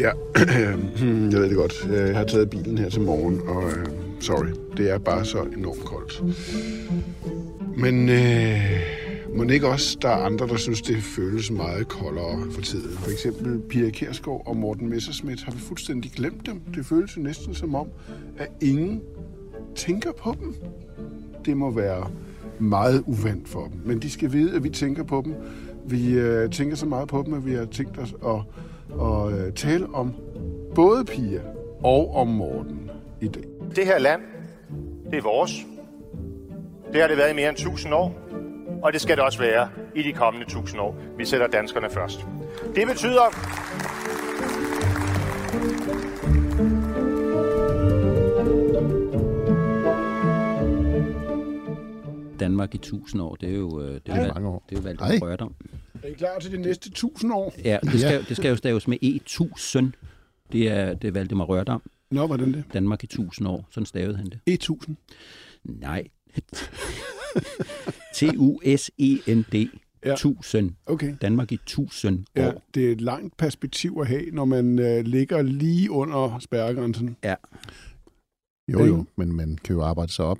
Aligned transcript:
Ja, 0.00 0.10
jeg 1.30 1.40
ved 1.40 1.48
det 1.48 1.56
godt. 1.56 1.88
Øh, 1.90 2.08
jeg 2.08 2.16
har 2.16 2.24
taget 2.24 2.50
bilen 2.50 2.78
her 2.78 2.88
til 2.88 3.00
morgen, 3.00 3.40
og 3.48 3.64
uh, 3.64 3.72
sorry, 4.20 4.46
det 4.76 4.90
er 4.90 4.98
bare 4.98 5.24
så 5.24 5.42
enormt 5.42 5.84
koldt. 5.84 6.22
Men 7.76 8.08
øh, 8.08 9.36
må 9.36 9.44
ikke 9.44 9.68
også, 9.68 9.98
der 10.02 10.08
er 10.08 10.24
andre, 10.24 10.48
der 10.48 10.56
synes, 10.56 10.82
det 10.82 11.02
føles 11.02 11.50
meget 11.50 11.88
koldere 11.88 12.52
for 12.52 12.60
tiden. 12.60 12.90
For 12.90 13.10
eksempel 13.10 13.60
Pia 13.68 13.90
Kersgaard 13.90 14.42
og 14.46 14.56
Morten 14.56 14.88
Messerschmidt 14.88 15.42
har 15.42 15.52
vi 15.52 15.58
fuldstændig 15.58 16.10
glemt 16.10 16.46
dem. 16.46 16.60
Det 16.74 16.86
føles 16.86 17.16
jo 17.16 17.22
næsten 17.22 17.54
som 17.54 17.74
om, 17.74 17.86
at 18.38 18.48
ingen 18.60 19.02
tænker 19.74 20.12
på 20.12 20.34
dem. 20.40 20.54
Det 21.44 21.56
må 21.56 21.70
være 21.70 22.10
meget 22.58 23.02
uvandt 23.06 23.48
for 23.48 23.64
dem. 23.64 23.80
Men 23.84 23.98
de 23.98 24.10
skal 24.10 24.32
vide, 24.32 24.56
at 24.56 24.64
vi 24.64 24.68
tænker 24.68 25.02
på 25.02 25.22
dem. 25.24 25.34
Vi 25.86 26.12
øh, 26.12 26.50
tænker 26.50 26.76
så 26.76 26.86
meget 26.86 27.08
på 27.08 27.22
dem, 27.26 27.34
at 27.34 27.46
vi 27.46 27.54
har 27.54 27.64
tænkt 27.64 27.98
os 27.98 28.14
at, 28.26 28.42
at 29.00 29.32
øh, 29.46 29.52
tale 29.52 29.86
om 29.94 30.14
både 30.74 31.04
Pia 31.04 31.40
og 31.84 32.14
om 32.16 32.28
Morten 32.28 32.90
i 33.20 33.28
dag. 33.28 33.44
Det 33.76 33.86
her 33.86 33.98
land, 33.98 34.20
det 35.10 35.18
er 35.18 35.22
vores. 35.22 35.52
Det 36.92 37.00
har 37.00 37.08
det 37.08 37.16
været 37.16 37.32
i 37.32 37.34
mere 37.34 37.48
end 37.48 37.56
1000 37.56 37.94
år, 37.94 38.14
og 38.82 38.92
det 38.92 39.00
skal 39.00 39.16
det 39.16 39.24
også 39.24 39.38
være 39.38 39.68
i 39.94 40.02
de 40.02 40.12
kommende 40.12 40.44
1000 40.46 40.80
år. 40.80 40.96
Vi 41.16 41.24
sætter 41.24 41.46
danskerne 41.46 41.90
først. 41.90 42.26
Det 42.74 42.86
betyder, 42.86 43.22
Danmark 52.40 52.74
i 52.74 52.76
1000 52.76 53.22
år, 53.22 53.34
det 53.40 53.48
er 53.50 53.56
jo, 53.56 53.80
øh, 53.80 53.94
det 53.94 54.00
er 54.06 54.16
Ja, 54.16 54.26
jo, 54.26 54.32
mange 54.34 54.48
år. 54.48 54.62
det 54.70 54.76
er 54.78 54.80
jo 54.80 54.84
valgt 54.84 55.00
Ej. 55.00 55.18
Er 56.02 56.08
I 56.08 56.12
klar 56.12 56.38
til 56.38 56.52
de 56.52 56.58
næste 56.58 56.88
1000 56.88 57.32
år? 57.32 57.54
Ja, 57.64 57.78
det 57.82 58.00
skal, 58.00 58.24
det 58.28 58.36
skal 58.36 58.48
jo 58.48 58.56
staves 58.56 58.88
med 58.88 58.98
E1000. 59.04 59.84
Det 60.52 60.68
er, 60.68 60.94
det 60.94 61.08
er 61.08 61.12
Valdemar 61.12 61.44
Rørdam. 61.44 61.82
Nå, 62.10 62.26
hvordan 62.26 62.52
det? 62.52 62.64
Danmark 62.72 63.02
i 63.02 63.06
1000 63.06 63.48
år. 63.48 63.68
Sådan 63.70 63.86
stavede 63.86 64.16
han 64.16 64.26
det. 64.26 64.40
E1000. 64.50 64.94
Nej. 65.64 66.08
T-U-S-E-N-D. 68.14 69.68
Ja. 70.04 70.12
1000. 70.12 70.72
Okay. 70.86 71.14
Danmark 71.22 71.52
i 71.52 71.54
1000 71.54 72.24
år. 72.36 72.42
Ja, 72.42 72.52
det 72.74 72.88
er 72.88 72.92
et 72.92 73.00
langt 73.00 73.36
perspektiv 73.36 73.98
at 74.00 74.06
have, 74.06 74.30
når 74.32 74.44
man 74.44 74.78
øh, 74.78 75.04
ligger 75.04 75.42
lige 75.42 75.90
under 75.90 76.38
spærregrænsen. 76.38 77.16
Ja. 77.24 77.34
Jo, 78.72 78.84
jo, 78.84 79.04
men 79.16 79.32
man 79.32 79.58
kan 79.64 79.76
jo 79.76 79.82
arbejde 79.82 80.12
sig 80.12 80.24
op. 80.24 80.38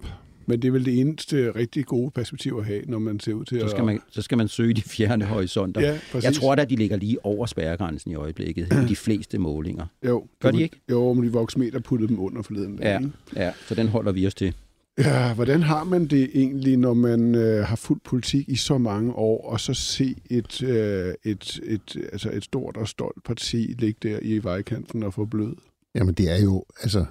Men 0.51 0.62
det 0.62 0.69
er 0.69 0.73
vel 0.73 0.84
det 0.84 1.01
eneste 1.01 1.51
rigtig 1.51 1.87
gode 1.87 2.11
perspektiv 2.11 2.56
at 2.59 2.65
have, 2.67 2.83
når 2.87 2.98
man 2.98 3.20
ser 3.20 3.33
ud 3.34 3.45
til 3.45 3.59
Så 3.59 3.65
at... 3.65 3.70
skal, 3.70 3.84
man, 3.84 4.01
så 4.11 4.23
skal 4.23 4.39
man 4.39 4.48
søge 4.48 4.75
de 4.75 4.83
fjerne 4.83 5.25
horisonter. 5.34 5.81
Ja, 5.81 5.98
præcis. 6.12 6.25
Jeg 6.25 6.34
tror 6.34 6.55
da, 6.55 6.65
de 6.65 6.77
ligger 6.77 6.97
lige 6.97 7.25
over 7.25 7.47
spærregrænsen 7.47 8.11
i 8.11 8.15
øjeblikket 8.15 8.73
i 8.84 8.89
de 8.89 8.97
fleste 8.97 9.39
målinger. 9.39 9.87
Jo, 10.07 10.27
Gør 10.41 10.51
det- 10.51 10.59
de 10.59 10.62
ikke? 10.62 10.81
Jo, 10.91 11.12
men 11.12 11.25
de 11.25 11.33
voksmeter 11.33 11.79
puttede 11.81 12.09
dem 12.09 12.20
under 12.20 12.42
forleden. 12.42 12.77
dag, 12.77 12.84
Ja, 12.87 12.98
ikke? 12.98 13.11
ja, 13.37 13.53
så 13.69 13.75
den 13.75 13.89
holder 13.89 14.12
vi 14.12 14.27
os 14.27 14.34
til. 14.34 14.55
Ja, 14.98 15.34
hvordan 15.34 15.62
har 15.62 15.84
man 15.84 16.07
det 16.07 16.31
egentlig, 16.34 16.77
når 16.77 16.95
man 16.95 17.35
øh, 17.35 17.64
har 17.64 17.77
fulgt 17.77 18.03
politik 18.05 18.48
i 18.48 18.57
så 18.57 18.79
mange 18.79 19.12
år, 19.12 19.51
og 19.51 19.61
så 19.61 19.75
se 19.75 20.14
et, 20.31 20.62
øh, 20.62 21.14
et, 21.25 21.61
et, 21.62 21.97
altså 22.12 22.31
et 22.33 22.45
stort 22.45 22.77
og 22.77 22.89
stolt 22.89 23.25
parti 23.25 23.75
ligge 23.79 24.09
der 24.09 24.19
i 24.23 24.39
vejkanten 24.39 25.03
og 25.03 25.14
få 25.14 25.25
blød? 25.25 25.53
Jamen 25.95 26.14
det 26.14 26.31
er 26.31 26.42
jo, 26.42 26.64
altså, 26.83 27.05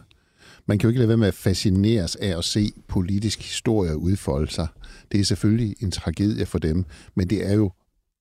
man 0.69 0.77
kan 0.77 0.87
jo 0.87 0.89
ikke 0.89 0.99
lade 0.99 1.07
være 1.07 1.17
med 1.17 1.27
at 1.27 1.33
fascineres 1.33 2.15
af 2.15 2.37
at 2.37 2.45
se 2.45 2.71
politisk 2.87 3.41
historie 3.41 3.97
udfolde 3.97 4.51
sig. 4.51 4.67
Det 5.11 5.19
er 5.19 5.23
selvfølgelig 5.23 5.75
en 5.79 5.91
tragedie 5.91 6.45
for 6.45 6.59
dem, 6.59 6.85
men 7.15 7.29
det 7.29 7.45
er 7.45 7.53
jo 7.53 7.71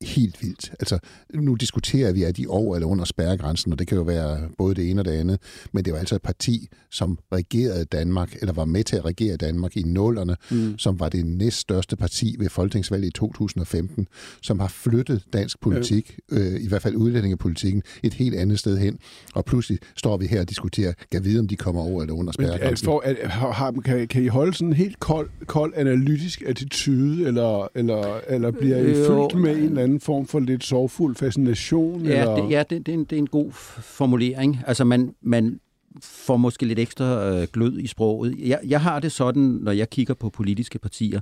helt 0.03 0.43
vildt. 0.43 0.73
Altså, 0.81 0.99
nu 1.35 1.55
diskuterer 1.55 2.13
vi, 2.13 2.23
at 2.23 2.37
de 2.37 2.47
over 2.49 2.75
eller 2.77 2.87
under 2.89 3.05
spærregrænsen, 3.05 3.73
og 3.73 3.79
det 3.79 3.87
kan 3.87 3.97
jo 3.97 4.03
være 4.03 4.39
både 4.59 4.75
det 4.75 4.91
ene 4.91 5.01
og 5.01 5.05
det 5.05 5.11
andet, 5.11 5.39
men 5.73 5.85
det 5.85 5.93
var 5.93 5.99
altså 5.99 6.15
et 6.15 6.23
parti, 6.23 6.69
som 6.91 7.19
regerede 7.33 7.85
Danmark, 7.85 8.37
eller 8.41 8.53
var 8.53 8.65
med 8.65 8.85
til 8.85 8.97
at 8.97 9.05
regere 9.05 9.37
Danmark 9.37 9.77
i 9.77 9.83
nullerne, 9.83 10.37
mm. 10.51 10.79
som 10.79 11.01
var 11.01 11.09
det 11.09 11.27
næststørste 11.27 11.97
parti 11.97 12.37
ved 12.39 12.49
folketingsvalget 12.49 13.09
i 13.09 13.11
2015, 13.11 14.07
som 14.43 14.59
har 14.61 14.69
flyttet 14.69 15.25
dansk 15.33 15.61
politik, 15.61 16.19
øh, 16.33 16.61
i 16.61 16.69
hvert 16.69 16.83
fald 16.83 16.97
udlændingepolitikken, 16.97 17.83
et 18.03 18.15
helt 18.15 18.35
andet 18.37 18.59
sted 18.59 18.79
hen, 18.79 18.99
og 19.35 19.45
pludselig 19.45 19.79
står 19.97 20.17
vi 20.17 20.27
her 20.27 20.41
og 20.41 20.49
diskuterer, 20.49 20.93
kan 21.13 21.25
vide, 21.25 21.39
om 21.39 21.49
de 21.49 21.57
kommer 21.57 21.81
over 21.83 22.03
eller 22.03 22.15
under 22.15 22.33
Men 22.39 22.47
er, 22.47 22.51
spærregrænsen. 22.51 22.85
for, 22.85 23.03
er, 23.05 23.29
har, 23.29 23.53
har- 23.53 23.73
kan, 23.85 24.09
kan 24.09 24.23
I 24.23 24.27
holde 24.27 24.55
sådan 24.55 24.69
en 24.69 24.75
helt 24.75 25.01
kold, 25.01 25.31
kold 25.47 25.73
analytisk 25.77 26.43
attitude, 26.47 27.27
eller, 27.27 27.69
eller, 27.75 28.21
eller 28.29 28.51
bliver 28.51 28.77
I 28.77 28.99
Jo. 28.99 29.07
fyldt 29.29 29.43
med 29.43 29.57
en 29.57 29.63
eller 29.65 29.83
anden 29.83 29.88
form 30.01 30.27
for 30.27 30.41
lidt 30.41 30.65
sorgfuld 30.65 31.17
fascination? 31.17 32.05
Ja, 32.05 32.21
eller? 32.21 32.37
det, 32.37 32.51
ja 32.51 32.63
det, 32.71 32.87
det, 32.87 32.93
er 32.93 32.99
en, 32.99 33.05
det 33.05 33.13
er 33.13 33.19
en 33.19 33.27
god 33.27 33.53
formulering. 33.53 34.59
Altså, 34.67 34.85
man, 34.85 35.15
man 35.21 35.61
får 36.03 36.37
måske 36.37 36.67
lidt 36.67 36.79
ekstra 36.79 37.29
øh, 37.29 37.49
glød 37.53 37.79
i 37.79 37.87
sproget. 37.87 38.35
Jeg, 38.39 38.61
jeg 38.65 38.81
har 38.81 39.01
det 39.01 39.13
sådan, 39.13 39.43
når 39.43 39.73
jeg 39.73 39.91
kigger 39.91 40.15
på 40.15 40.31
politiske 40.31 40.79
partier, 40.79 41.21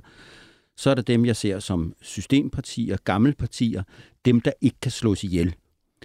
så 0.77 0.89
er 0.89 0.93
det 0.93 1.07
dem, 1.07 1.25
jeg 1.25 1.35
ser 1.35 1.59
som 1.59 1.93
systempartier, 2.01 2.97
gamle 3.03 3.33
partier, 3.33 3.83
dem, 4.25 4.41
der 4.41 4.51
ikke 4.61 4.77
kan 4.81 4.91
slås 4.91 5.23
ihjel. 5.23 5.55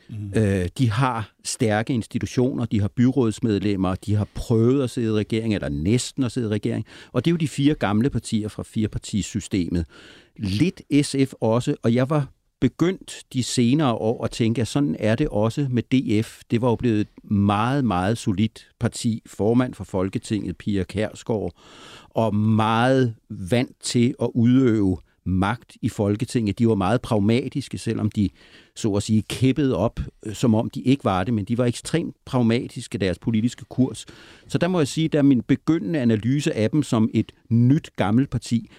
Mm. 0.08 0.32
Øh, 0.36 0.68
de 0.78 0.90
har 0.90 1.32
stærke 1.44 1.94
institutioner, 1.94 2.64
de 2.64 2.80
har 2.80 2.88
byrådsmedlemmer, 2.88 3.94
de 3.94 4.14
har 4.14 4.28
prøvet 4.34 4.84
at 4.84 4.90
sidde 4.90 5.08
i 5.08 5.12
regering, 5.12 5.54
eller 5.54 5.68
næsten 5.68 6.24
at 6.24 6.32
sidde 6.32 6.48
i 6.48 6.50
regering. 6.50 6.86
Og 7.12 7.24
det 7.24 7.30
er 7.30 7.32
jo 7.32 7.36
de 7.36 7.48
fire 7.48 7.74
gamle 7.74 8.10
partier 8.10 8.48
fra 8.48 8.62
firepartisystemet. 8.62 9.86
Lidt 10.36 10.82
SF 11.02 11.32
også, 11.40 11.74
og 11.82 11.94
jeg 11.94 12.10
var 12.10 12.28
begyndt 12.62 13.22
de 13.32 13.42
senere 13.42 13.92
år 13.92 14.24
at 14.24 14.30
tænke, 14.30 14.60
at 14.60 14.68
sådan 14.68 14.96
er 14.98 15.14
det 15.14 15.28
også 15.28 15.66
med 15.70 15.82
DF. 15.82 16.40
Det 16.50 16.62
var 16.62 16.68
jo 16.68 16.76
blevet 16.76 17.00
et 17.00 17.30
meget, 17.30 17.84
meget 17.84 18.18
solidt 18.18 18.68
parti. 18.80 19.22
Formand 19.26 19.74
for 19.74 19.84
Folketinget, 19.84 20.56
Pia 20.56 20.84
Kærsgaard, 20.84 21.52
og 22.10 22.34
meget 22.34 23.14
vant 23.30 23.76
til 23.80 24.14
at 24.22 24.30
udøve 24.34 24.98
magt 25.24 25.76
i 25.82 25.88
Folketinget. 25.88 26.58
De 26.58 26.68
var 26.68 26.74
meget 26.74 27.02
pragmatiske, 27.02 27.78
selvom 27.78 28.10
de 28.10 28.28
så 28.76 28.92
at 28.92 29.02
sige 29.02 29.22
kæppede 29.22 29.76
op, 29.76 30.00
øh, 30.26 30.34
som 30.34 30.54
om 30.54 30.70
de 30.70 30.82
ikke 30.82 31.04
var 31.04 31.24
det, 31.24 31.34
men 31.34 31.44
de 31.44 31.58
var 31.58 31.64
ekstremt 31.64 32.16
pragmatiske 32.24 32.98
deres 32.98 33.18
politiske 33.18 33.64
kurs. 33.64 34.06
Så 34.48 34.58
der 34.58 34.68
må 34.68 34.80
jeg 34.80 34.88
sige, 34.88 35.18
at 35.18 35.24
min 35.24 35.42
begyndende 35.42 36.00
analyse 36.00 36.52
af 36.54 36.70
dem 36.70 36.82
som 36.82 37.10
et 37.14 37.32
nyt 37.48 37.90
gammelt 37.96 38.30
parti, 38.30 38.70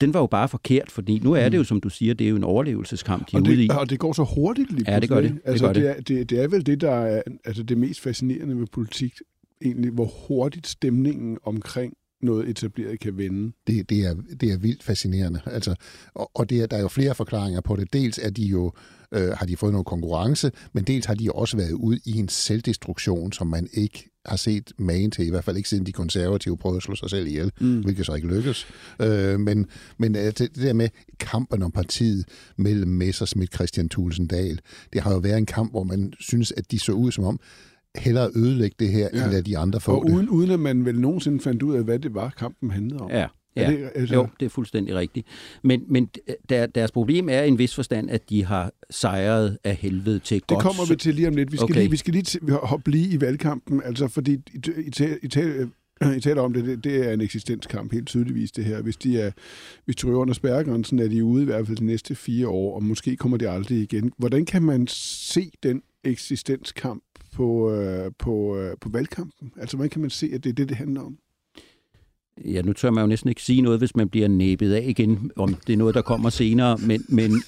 den 0.00 0.14
var 0.14 0.20
jo 0.20 0.26
bare 0.26 0.48
forkert, 0.48 0.90
fordi 0.90 1.18
nu 1.18 1.32
er 1.32 1.48
det 1.48 1.58
jo, 1.58 1.64
som 1.64 1.80
du 1.80 1.88
siger, 1.88 2.14
det 2.14 2.24
er 2.24 2.28
jo 2.30 2.36
en 2.36 2.44
overlevelseskamp, 2.44 3.30
de 3.30 3.36
er 3.36 3.40
Og 3.40 3.46
ude 3.46 3.64
i. 3.64 3.68
og 3.70 3.90
det 3.90 3.98
går 3.98 4.12
så 4.12 4.24
hurtigt 4.34 4.72
lige 4.72 4.92
Ja, 4.92 5.00
det 5.00 5.08
gør 5.08 5.20
det. 5.20 5.30
Det 5.30 5.40
Altså, 5.44 5.64
gør 5.66 5.72
det. 5.72 5.82
det, 5.82 5.90
er, 5.90 5.94
det, 6.00 6.30
det 6.30 6.42
er 6.42 6.48
vel 6.48 6.66
det, 6.66 6.80
der 6.80 6.90
er 6.92 7.22
altså 7.44 7.62
det 7.62 7.78
mest 7.78 8.00
fascinerende 8.00 8.58
ved 8.58 8.66
politik, 8.72 9.14
egentlig, 9.62 9.90
hvor 9.90 10.10
hurtigt 10.28 10.66
stemningen 10.66 11.38
omkring 11.44 11.92
noget 12.22 12.48
etableret 12.48 13.00
kan 13.00 13.18
vende. 13.18 13.52
det, 13.66 13.90
det, 13.90 13.98
er, 14.06 14.14
det 14.40 14.52
er 14.52 14.56
vildt 14.58 14.82
fascinerende. 14.82 15.40
Altså, 15.46 15.74
og 16.14 16.30
og 16.34 16.50
det 16.50 16.60
er, 16.62 16.66
der 16.66 16.76
er 16.76 16.80
jo 16.80 16.88
flere 16.88 17.14
forklaringer 17.14 17.60
på 17.60 17.76
det. 17.76 17.92
Dels 17.92 18.18
er 18.22 18.30
de 18.30 18.42
jo, 18.42 18.72
øh, 19.12 19.28
har 19.28 19.46
de 19.46 19.56
fået 19.56 19.72
noget 19.72 19.86
konkurrence, 19.86 20.50
men 20.72 20.84
dels 20.84 21.06
har 21.06 21.14
de 21.14 21.32
også 21.32 21.56
været 21.56 21.72
ude 21.72 22.00
i 22.04 22.16
en 22.18 22.28
selvdestruktion, 22.28 23.32
som 23.32 23.46
man 23.46 23.68
ikke 23.72 24.10
har 24.28 24.36
set 24.36 24.72
magen 24.78 25.10
til, 25.10 25.26
i 25.26 25.30
hvert 25.30 25.44
fald 25.44 25.56
ikke 25.56 25.68
siden 25.68 25.86
de 25.86 25.92
konservative 25.92 26.56
prøvede 26.56 26.76
at 26.76 26.82
slå 26.82 26.94
sig 26.94 27.10
selv 27.10 27.26
ihjel, 27.26 27.52
mm. 27.60 27.80
hvilket 27.80 28.06
så 28.06 28.14
ikke 28.14 28.28
lykkes. 28.28 28.66
Øh, 29.02 29.40
men 29.40 29.66
men 29.98 30.16
øh, 30.16 30.24
det, 30.24 30.38
det 30.38 30.56
der 30.56 30.72
med 30.72 30.88
kampen 31.20 31.62
om 31.62 31.70
partiet 31.70 32.24
mellem 32.56 32.90
Messerschmidt 32.90 33.54
Christian 33.54 33.88
Thulesen 33.88 34.26
Dahl, 34.26 34.60
det 34.92 35.00
har 35.00 35.12
jo 35.12 35.18
været 35.18 35.38
en 35.38 35.46
kamp, 35.46 35.70
hvor 35.70 35.84
man 35.84 36.12
synes, 36.20 36.52
at 36.56 36.70
de 36.70 36.78
så 36.78 36.92
ud 36.92 37.12
som 37.12 37.24
om, 37.24 37.40
hellere 37.96 38.30
ødelægge 38.36 38.76
det 38.78 38.88
her, 38.88 39.08
ja. 39.12 39.22
end 39.22 39.32
lade 39.32 39.42
de 39.42 39.58
andre 39.58 39.80
få 39.80 39.92
Og 39.92 40.06
det. 40.06 40.14
uden, 40.14 40.28
uden 40.28 40.50
at 40.50 40.60
man 40.60 40.84
vel 40.84 41.00
nogensinde 41.00 41.40
fandt 41.40 41.62
ud 41.62 41.74
af, 41.74 41.84
hvad 41.84 41.98
det 41.98 42.14
var, 42.14 42.30
kampen 42.38 42.70
handlede 42.70 43.00
om. 43.00 43.10
Ja, 43.10 43.26
Er 43.58 43.70
ja. 43.72 43.76
det- 43.78 43.90
altså- 43.94 44.14
jo, 44.14 44.28
det 44.40 44.46
er 44.46 44.50
fuldstændig 44.50 44.94
rigtigt. 44.94 45.26
Men, 45.62 45.82
men 45.88 46.08
der, 46.48 46.66
deres 46.66 46.90
problem 46.92 47.28
er 47.28 47.42
i 47.42 47.48
en 47.48 47.58
vis 47.58 47.74
forstand, 47.74 48.10
at 48.10 48.30
de 48.30 48.44
har 48.44 48.72
sejret 48.90 49.58
af 49.64 49.76
helvede 49.76 50.18
til 50.18 50.34
Det 50.34 50.46
godt. 50.46 50.62
kommer 50.62 50.88
vi 50.88 50.96
til 50.96 51.14
lige 51.14 51.28
om 51.28 51.34
lidt. 51.36 51.52
Vi 51.52 51.56
skal 51.56 51.64
Okay. 51.64 51.74
lige, 51.74 51.90
vi 51.90 51.96
skal 51.96 52.12
lige 52.14 52.40
har- 52.50 52.80
blive 52.84 53.08
i 53.08 53.20
valgkampen, 53.20 53.82
altså 53.84 54.08
fordi 54.08 54.32
I, 54.32 54.58
I, 54.86 54.90
tal- 54.90 55.18
I, 55.22 55.28
tal- 55.28 55.68
I 56.16 56.20
taler 56.20 56.42
om 56.42 56.52
det, 56.52 56.64
det, 56.64 56.84
det 56.84 57.08
er 57.08 57.12
en 57.12 57.20
eksistenskamp 57.20 57.92
helt 57.92 58.06
tydeligvis 58.06 58.52
det 58.52 58.64
her. 58.64 58.82
Hvis 58.82 58.96
de 58.96 59.20
er, 59.20 59.30
hvis 59.84 59.96
de 59.96 60.06
ryger 60.06 60.18
under 60.18 60.34
spærregrænsen, 60.34 60.98
er 60.98 61.08
de 61.08 61.24
ude 61.24 61.42
i 61.42 61.44
hvert 61.44 61.66
fald 61.66 61.76
de 61.76 61.84
næste 61.84 62.14
fire 62.14 62.48
år, 62.48 62.74
og 62.74 62.82
måske 62.84 63.16
kommer 63.16 63.36
de 63.36 63.48
aldrig 63.50 63.78
igen. 63.82 64.12
Hvordan 64.18 64.44
kan 64.46 64.62
man 64.62 64.86
se 64.90 65.50
den 65.62 65.82
eksistenskamp 66.04 67.02
på, 67.34 67.72
øh, 67.72 68.10
på, 68.18 68.56
øh, 68.56 68.76
på 68.80 68.88
valgkampen? 68.88 69.52
Altså, 69.60 69.76
hvordan 69.76 69.90
kan 69.90 70.00
man 70.00 70.10
se, 70.10 70.30
at 70.34 70.44
det 70.44 70.50
er 70.50 70.54
det, 70.54 70.68
det 70.68 70.76
handler 70.76 71.00
om? 71.00 71.16
Ja, 72.44 72.62
nu 72.62 72.72
tør 72.72 72.90
man 72.90 73.02
jo 73.02 73.06
næsten 73.06 73.28
ikke 73.28 73.42
sige 73.42 73.62
noget, 73.62 73.78
hvis 73.78 73.96
man 73.96 74.08
bliver 74.08 74.28
næbet 74.28 74.74
af 74.74 74.84
igen, 74.86 75.30
om 75.36 75.54
det 75.66 75.72
er 75.72 75.76
noget, 75.76 75.94
der 75.94 76.02
kommer 76.02 76.30
senere, 76.30 76.76
men, 76.76 77.04
men 77.08 77.42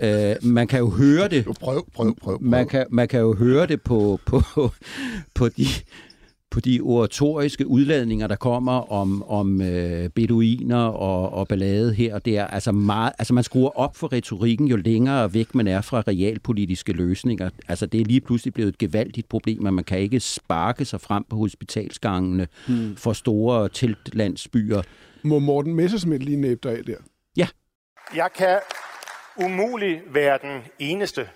øh, 0.00 0.34
man 0.42 0.66
kan 0.66 0.78
jo 0.78 0.90
høre 0.90 1.28
det. 1.28 1.44
Prøv, 1.44 1.54
prøv, 1.60 1.84
prøv. 1.94 2.14
prøv. 2.22 2.38
Man 2.40 2.68
kan, 2.68 2.86
man 2.90 3.08
kan 3.08 3.20
jo 3.20 3.34
høre 3.34 3.66
det 3.66 3.82
på, 3.82 4.20
på, 4.26 4.42
på, 5.34 5.48
de, 5.48 5.66
på 6.56 6.60
de 6.60 6.80
oratoriske 6.80 7.66
udladninger, 7.66 8.26
der 8.26 8.36
kommer 8.36 8.92
om, 8.92 9.22
om 9.22 9.62
øh, 9.62 10.08
beduiner 10.08 10.84
og, 10.84 11.32
og 11.32 11.48
ballade 11.48 11.94
her 11.94 12.14
og 12.14 12.24
der. 12.24 12.46
Altså, 12.46 12.72
meget, 12.72 13.12
altså 13.18 13.34
man 13.34 13.44
skruer 13.44 13.78
op 13.78 13.96
for 13.96 14.12
retorikken, 14.12 14.66
jo 14.66 14.76
længere 14.76 15.34
væk 15.34 15.54
man 15.54 15.66
er 15.66 15.80
fra 15.80 16.00
realpolitiske 16.00 16.92
løsninger. 16.92 17.50
Altså 17.68 17.86
det 17.86 18.00
er 18.00 18.04
lige 18.04 18.20
pludselig 18.20 18.54
blevet 18.54 18.68
et 18.68 18.78
gevaldigt 18.78 19.28
problem, 19.28 19.66
at 19.66 19.74
man 19.74 19.84
kan 19.84 19.98
ikke 19.98 20.20
sparke 20.20 20.84
sig 20.84 21.00
frem 21.00 21.24
på 21.30 21.36
hospitalsgangene 21.36 22.48
hmm. 22.68 22.96
for 22.96 23.12
store 23.12 23.68
teltlandsbyer. 23.68 24.82
Må 25.22 25.38
Morten 25.38 25.74
Messersmith 25.74 26.24
lige 26.24 26.40
næbe 26.40 26.60
dig 26.62 26.78
af 26.78 26.84
der? 26.84 26.96
Ja. 27.36 27.48
Jeg 28.16 28.28
kan 28.36 28.58
umuligt 29.44 30.00
være 30.14 30.38
den 30.42 30.62
eneste, 30.78 31.26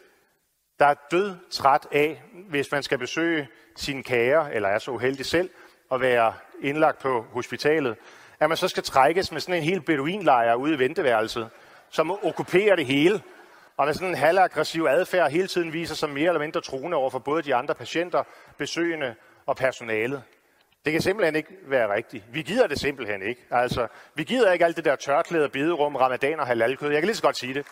der 0.80 0.86
er 0.86 0.94
død 1.10 1.36
træt 1.50 1.86
af, 1.92 2.22
hvis 2.48 2.72
man 2.72 2.82
skal 2.82 2.98
besøge 2.98 3.48
sine 3.76 4.02
kære, 4.02 4.54
eller 4.54 4.68
er 4.68 4.78
så 4.78 4.90
uheldig 4.90 5.26
selv, 5.26 5.50
at 5.92 6.00
være 6.00 6.34
indlagt 6.62 6.98
på 6.98 7.26
hospitalet, 7.32 7.96
at 8.40 8.48
man 8.48 8.56
så 8.56 8.68
skal 8.68 8.82
trækkes 8.82 9.32
med 9.32 9.40
sådan 9.40 9.54
en 9.54 9.62
helt 9.62 9.84
beduinlejr 9.84 10.54
ude 10.54 10.74
i 10.74 10.78
venteværelset, 10.78 11.48
som 11.90 12.10
okkuperer 12.10 12.76
det 12.76 12.86
hele, 12.86 13.22
og 13.76 13.86
med 13.86 13.94
sådan 13.94 14.08
en 14.08 14.14
halvaggressiv 14.14 14.86
adfærd 14.90 15.30
hele 15.30 15.46
tiden 15.46 15.72
viser 15.72 15.94
sig 15.94 16.10
mere 16.10 16.26
eller 16.26 16.40
mindre 16.40 16.60
truende 16.60 16.96
over 16.96 17.10
for 17.10 17.18
både 17.18 17.42
de 17.42 17.54
andre 17.54 17.74
patienter, 17.74 18.22
besøgende 18.58 19.14
og 19.46 19.56
personalet. 19.56 20.22
Det 20.84 20.92
kan 20.92 21.02
simpelthen 21.02 21.36
ikke 21.36 21.56
være 21.66 21.94
rigtigt. 21.94 22.24
Vi 22.32 22.42
gider 22.42 22.66
det 22.66 22.80
simpelthen 22.80 23.22
ikke. 23.22 23.40
Altså, 23.50 23.86
vi 24.14 24.24
gider 24.24 24.52
ikke 24.52 24.64
alt 24.64 24.76
det 24.76 24.84
der 24.84 24.96
tørklæde, 24.96 25.48
bederum, 25.48 25.96
ramadan 25.96 26.40
og 26.40 26.46
halalkød. 26.46 26.90
Jeg 26.90 27.00
kan 27.00 27.06
lige 27.06 27.16
så 27.16 27.22
godt 27.22 27.36
sige 27.36 27.54
det. 27.54 27.66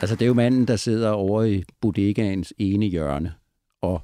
Altså, 0.00 0.16
det 0.16 0.22
er 0.22 0.26
jo 0.26 0.34
manden, 0.34 0.68
der 0.68 0.76
sidder 0.76 1.10
over 1.10 1.42
i 1.42 1.62
bodegaens 1.80 2.52
ene 2.58 2.86
hjørne 2.86 3.32
og, 3.82 4.02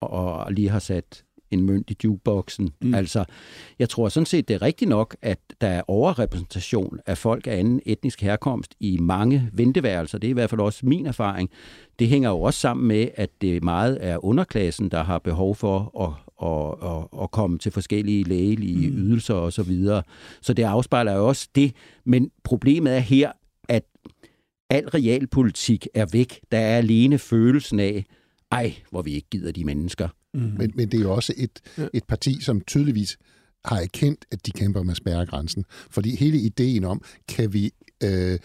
og 0.00 0.52
lige 0.52 0.68
har 0.68 0.78
sat 0.78 1.24
en 1.50 1.62
mønt 1.62 1.90
i 1.90 1.96
jukeboxen. 2.04 2.70
Mm. 2.82 2.94
Altså, 2.94 3.24
jeg 3.78 3.88
tror 3.88 4.08
sådan 4.08 4.26
set, 4.26 4.48
det 4.48 4.54
er 4.54 4.62
rigtigt 4.62 4.88
nok, 4.88 5.16
at 5.22 5.38
der 5.60 5.68
er 5.68 5.82
overrepræsentation 5.88 6.98
af 7.06 7.18
folk 7.18 7.46
af 7.46 7.58
anden 7.58 7.80
etnisk 7.86 8.22
herkomst 8.22 8.74
i 8.80 8.98
mange 9.00 9.50
venteværelser. 9.52 10.18
Det 10.18 10.28
er 10.28 10.30
i 10.30 10.34
hvert 10.34 10.50
fald 10.50 10.60
også 10.60 10.86
min 10.86 11.06
erfaring. 11.06 11.50
Det 11.98 12.08
hænger 12.08 12.30
jo 12.30 12.40
også 12.40 12.60
sammen 12.60 12.88
med, 12.88 13.08
at 13.14 13.30
det 13.40 13.62
meget 13.62 13.98
er 14.00 14.24
underklassen, 14.24 14.88
der 14.88 15.02
har 15.02 15.18
behov 15.18 15.54
for 15.54 16.00
at, 16.04 16.12
at, 16.48 16.90
at, 16.90 17.22
at 17.22 17.30
komme 17.30 17.58
til 17.58 17.72
forskellige 17.72 18.24
lægelige 18.24 18.90
mm. 18.90 18.96
ydelser 18.96 19.34
osv. 19.34 19.50
Så, 19.50 19.62
videre. 19.62 20.02
så 20.40 20.52
det 20.52 20.62
afspejler 20.62 21.12
jo 21.12 21.28
også 21.28 21.48
det. 21.54 21.72
Men 22.04 22.30
problemet 22.44 22.96
er 22.96 22.98
her, 22.98 23.32
al 24.70 24.88
realpolitik 24.88 25.86
er 25.94 26.06
væk. 26.12 26.40
Der 26.52 26.58
er 26.58 26.78
alene 26.78 27.18
følelsen 27.18 27.80
af, 27.80 28.04
ej, 28.50 28.74
hvor 28.90 29.02
vi 29.02 29.14
ikke 29.14 29.28
gider 29.30 29.52
de 29.52 29.64
mennesker. 29.64 30.08
Mm. 30.34 30.40
Men, 30.40 30.72
men 30.74 30.88
det 30.88 30.98
er 30.98 31.02
jo 31.02 31.12
også 31.12 31.34
et, 31.36 31.60
et 31.94 32.04
parti, 32.04 32.40
som 32.40 32.60
tydeligvis 32.60 33.18
har 33.64 33.80
erkendt, 33.80 34.24
at 34.30 34.46
de 34.46 34.50
kæmper 34.50 34.82
med 34.82 34.94
spærregrænsen. 34.94 35.64
Fordi 35.90 36.16
hele 36.16 36.38
ideen 36.38 36.84
om, 36.84 37.02
kan 37.28 37.52
vi 37.52 37.70
øh, 38.04 38.38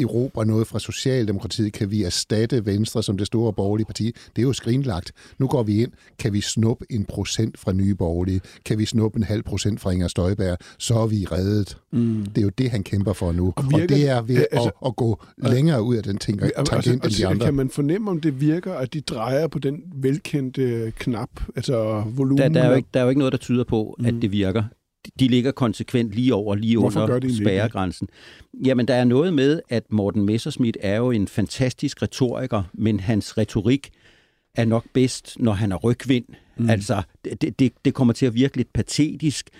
erobre 0.00 0.46
noget 0.46 0.66
fra 0.66 0.78
Socialdemokratiet? 0.78 1.72
Kan 1.72 1.90
vi 1.90 2.02
erstatte 2.02 2.66
Venstre 2.66 3.02
som 3.02 3.18
det 3.18 3.26
store 3.26 3.52
borgerlige 3.52 3.86
parti? 3.86 4.04
Det 4.36 4.42
er 4.42 4.46
jo 4.46 4.52
skrinlagt. 4.52 5.12
Nu 5.38 5.46
går 5.46 5.62
vi 5.62 5.82
ind. 5.82 5.92
Kan 6.18 6.32
vi 6.32 6.40
snuppe 6.40 6.84
en 6.90 7.04
procent 7.04 7.58
fra 7.58 7.72
Nye 7.72 7.94
Borgerlige? 7.94 8.40
Kan 8.64 8.78
vi 8.78 8.84
snuppe 8.84 9.16
en 9.16 9.22
halv 9.22 9.42
procent 9.42 9.80
fra 9.80 9.90
Inger 9.90 10.08
Støjberg? 10.08 10.58
Så 10.78 10.94
er 10.94 11.06
vi 11.06 11.26
reddet. 11.32 11.76
Mm. 11.92 12.26
Det 12.26 12.38
er 12.38 12.42
jo 12.42 12.48
det, 12.58 12.70
han 12.70 12.82
kæmper 12.82 13.12
for 13.12 13.32
nu. 13.32 13.52
Og, 13.56 13.64
virker, 13.70 13.82
og 13.82 13.88
det 13.88 14.08
er 14.08 14.22
ved 14.22 14.46
altså, 14.52 14.68
at, 14.68 14.86
at 14.86 14.96
gå 14.96 15.22
længere 15.38 15.82
ud 15.82 15.96
af 15.96 16.02
den 16.02 16.18
ting, 16.18 16.42
altså, 16.42 16.62
tangent 16.64 17.04
altså, 17.04 17.22
end 17.22 17.28
de 17.28 17.34
andre. 17.34 17.46
Kan 17.46 17.54
man 17.54 17.70
fornemme, 17.70 18.10
om 18.10 18.20
det 18.20 18.40
virker, 18.40 18.74
at 18.74 18.94
de 18.94 19.00
drejer 19.00 19.46
på 19.46 19.58
den 19.58 19.82
velkendte 19.94 20.92
knap, 20.98 21.28
altså 21.56 22.04
volumen? 22.14 22.38
Der, 22.38 22.48
der, 22.48 22.62
er, 22.62 22.68
jo 22.68 22.74
ikke, 22.74 22.88
der 22.94 23.00
er 23.00 23.04
jo 23.04 23.08
ikke 23.08 23.18
noget, 23.18 23.32
der 23.32 23.38
tyder 23.38 23.64
på, 23.64 23.96
mm. 23.98 24.06
at 24.06 24.14
det 24.22 24.32
virker 24.32 24.62
de 25.20 25.28
ligger 25.28 25.52
konsekvent 25.52 26.12
lige 26.12 26.34
over, 26.34 26.54
lige 26.54 26.78
Hvorfor 26.78 27.00
under 27.00 27.34
spærregrænsen. 27.42 28.08
Jamen, 28.64 28.88
der 28.88 28.94
er 28.94 29.04
noget 29.04 29.34
med, 29.34 29.60
at 29.68 29.84
Morten 29.90 30.26
Messerschmidt 30.26 30.76
er 30.80 30.96
jo 30.96 31.10
en 31.10 31.28
fantastisk 31.28 32.02
retoriker, 32.02 32.62
men 32.72 33.00
hans 33.00 33.38
retorik 33.38 33.90
er 34.54 34.64
nok 34.64 34.84
bedst, 34.92 35.36
når 35.38 35.52
han 35.52 35.72
er 35.72 35.76
rygvind. 35.76 36.24
Mm. 36.56 36.70
Altså, 36.70 37.02
det, 37.24 37.58
det, 37.58 37.72
det 37.84 37.94
kommer 37.94 38.14
til 38.14 38.26
at 38.26 38.34
virke 38.34 38.56
lidt 38.56 38.72
patetisk. 38.72 39.50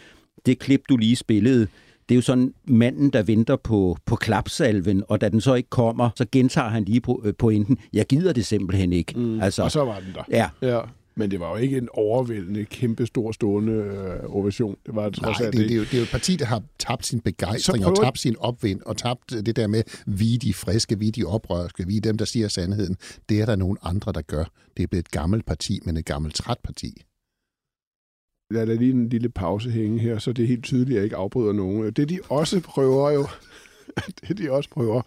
Det 0.47 0.59
klip, 0.59 0.83
du 0.89 0.97
lige 0.97 1.17
spillede, 1.17 1.67
det 2.09 2.15
er 2.15 2.17
jo 2.17 2.23
sådan 2.23 2.55
manden, 2.65 3.11
der 3.11 3.23
venter 3.23 3.57
på, 3.57 3.97
på 4.07 4.17
klapsalven, 4.17 5.03
og 5.09 5.21
da 5.21 5.29
den 5.29 5.41
så 5.41 5.55
ikke 5.55 5.71
kommer, 5.71 6.11
så 6.17 6.27
gentager 6.33 6.69
han 6.69 6.85
lige 6.85 7.01
på, 7.01 7.23
øh, 7.25 7.35
pointen, 7.39 7.79
jeg 7.93 8.07
gider 8.07 8.33
det 8.33 8.47
simpelthen 8.47 8.93
ikke. 8.93 9.19
Mm. 9.19 9.41
Altså, 9.41 9.63
og 9.63 9.71
så 9.71 9.85
var 9.85 10.01
den 10.01 10.15
der. 10.15 10.23
Ja. 10.31 10.49
ja. 10.63 10.81
Men 11.15 11.31
det 11.31 11.41
var 11.41 11.51
jo 11.51 11.57
ikke 11.57 11.79
en 11.79 11.89
overvældende, 11.93 12.65
kæmpe 12.65 13.07
stor 13.07 13.33
stående 13.33 13.73
øh, 13.73 14.37
ovation. 14.37 14.77
Det 14.87 14.95
var 14.95 15.11
trods 15.11 15.41
Nej, 15.41 15.51
det, 15.51 15.61
det, 15.61 15.71
er 15.71 15.77
jo, 15.77 15.83
det 15.83 15.95
er 15.95 15.99
jo 15.99 16.03
et 16.03 16.11
parti, 16.11 16.37
der 16.37 16.45
har 16.45 16.63
tabt 16.79 17.07
sin 17.07 17.21
begejstring 17.21 17.87
og 17.87 17.97
tabt 17.97 18.19
sin 18.19 18.37
opvind 18.39 18.81
og 18.87 18.97
tabt 18.97 19.31
det 19.31 19.57
der 19.57 19.67
med, 19.67 19.83
vi 20.07 20.37
de 20.37 20.55
friske, 20.55 20.99
vi 20.99 21.11
de 21.11 21.25
oprørske, 21.25 21.87
vi 21.87 21.99
dem, 21.99 22.19
der 22.19 22.25
siger 22.25 22.49
sandheden. 22.49 22.97
Det 23.29 23.41
er 23.41 23.47
der 23.47 23.57
nogle 23.57 23.79
andre, 23.83 24.13
der 24.13 24.23
gør. 24.23 24.45
Det 24.77 24.83
er 24.83 24.87
blevet 24.87 25.05
et 25.05 25.11
gammelt 25.11 25.47
parti, 25.47 25.81
men 25.85 25.97
et 25.97 26.05
gammelt 26.05 26.35
træt 26.35 26.59
parti. 26.65 27.03
Lad 28.51 28.67
da 28.67 28.75
lige 28.75 28.91
en 28.91 29.09
lille 29.09 29.29
pause 29.29 29.71
hænge 29.71 29.99
her, 29.99 30.19
så 30.19 30.33
det 30.33 30.43
er 30.43 30.47
helt 30.47 30.65
tydeligt, 30.65 30.91
at 30.91 30.95
jeg 30.97 31.05
ikke 31.05 31.17
afbryder 31.17 31.53
nogen. 31.53 31.93
Det 31.93 32.09
de 32.09 32.19
også 32.29 32.61
prøver 32.61 33.11
jo, 33.11 33.27
det 34.29 34.39
de 34.39 34.53
også 34.53 34.71
prøver, 34.71 35.03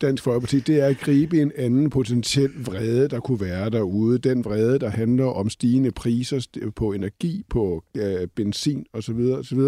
Dansk 0.00 0.24
Folkeparti, 0.24 0.60
det 0.60 0.82
er 0.82 0.86
at 0.86 0.98
gribe 0.98 1.42
en 1.42 1.52
anden 1.56 1.90
potentiel 1.90 2.50
vrede, 2.64 3.08
der 3.08 3.20
kunne 3.20 3.40
være 3.40 3.70
derude. 3.70 4.18
Den 4.18 4.44
vrede, 4.44 4.78
der 4.78 4.88
handler 4.88 5.26
om 5.26 5.48
stigende 5.48 5.90
priser 5.90 6.46
på 6.76 6.92
energi, 6.92 7.44
på 7.50 7.84
øh, 7.96 8.26
benzin 8.36 8.86
osv., 8.92 9.18
osv., 9.38 9.60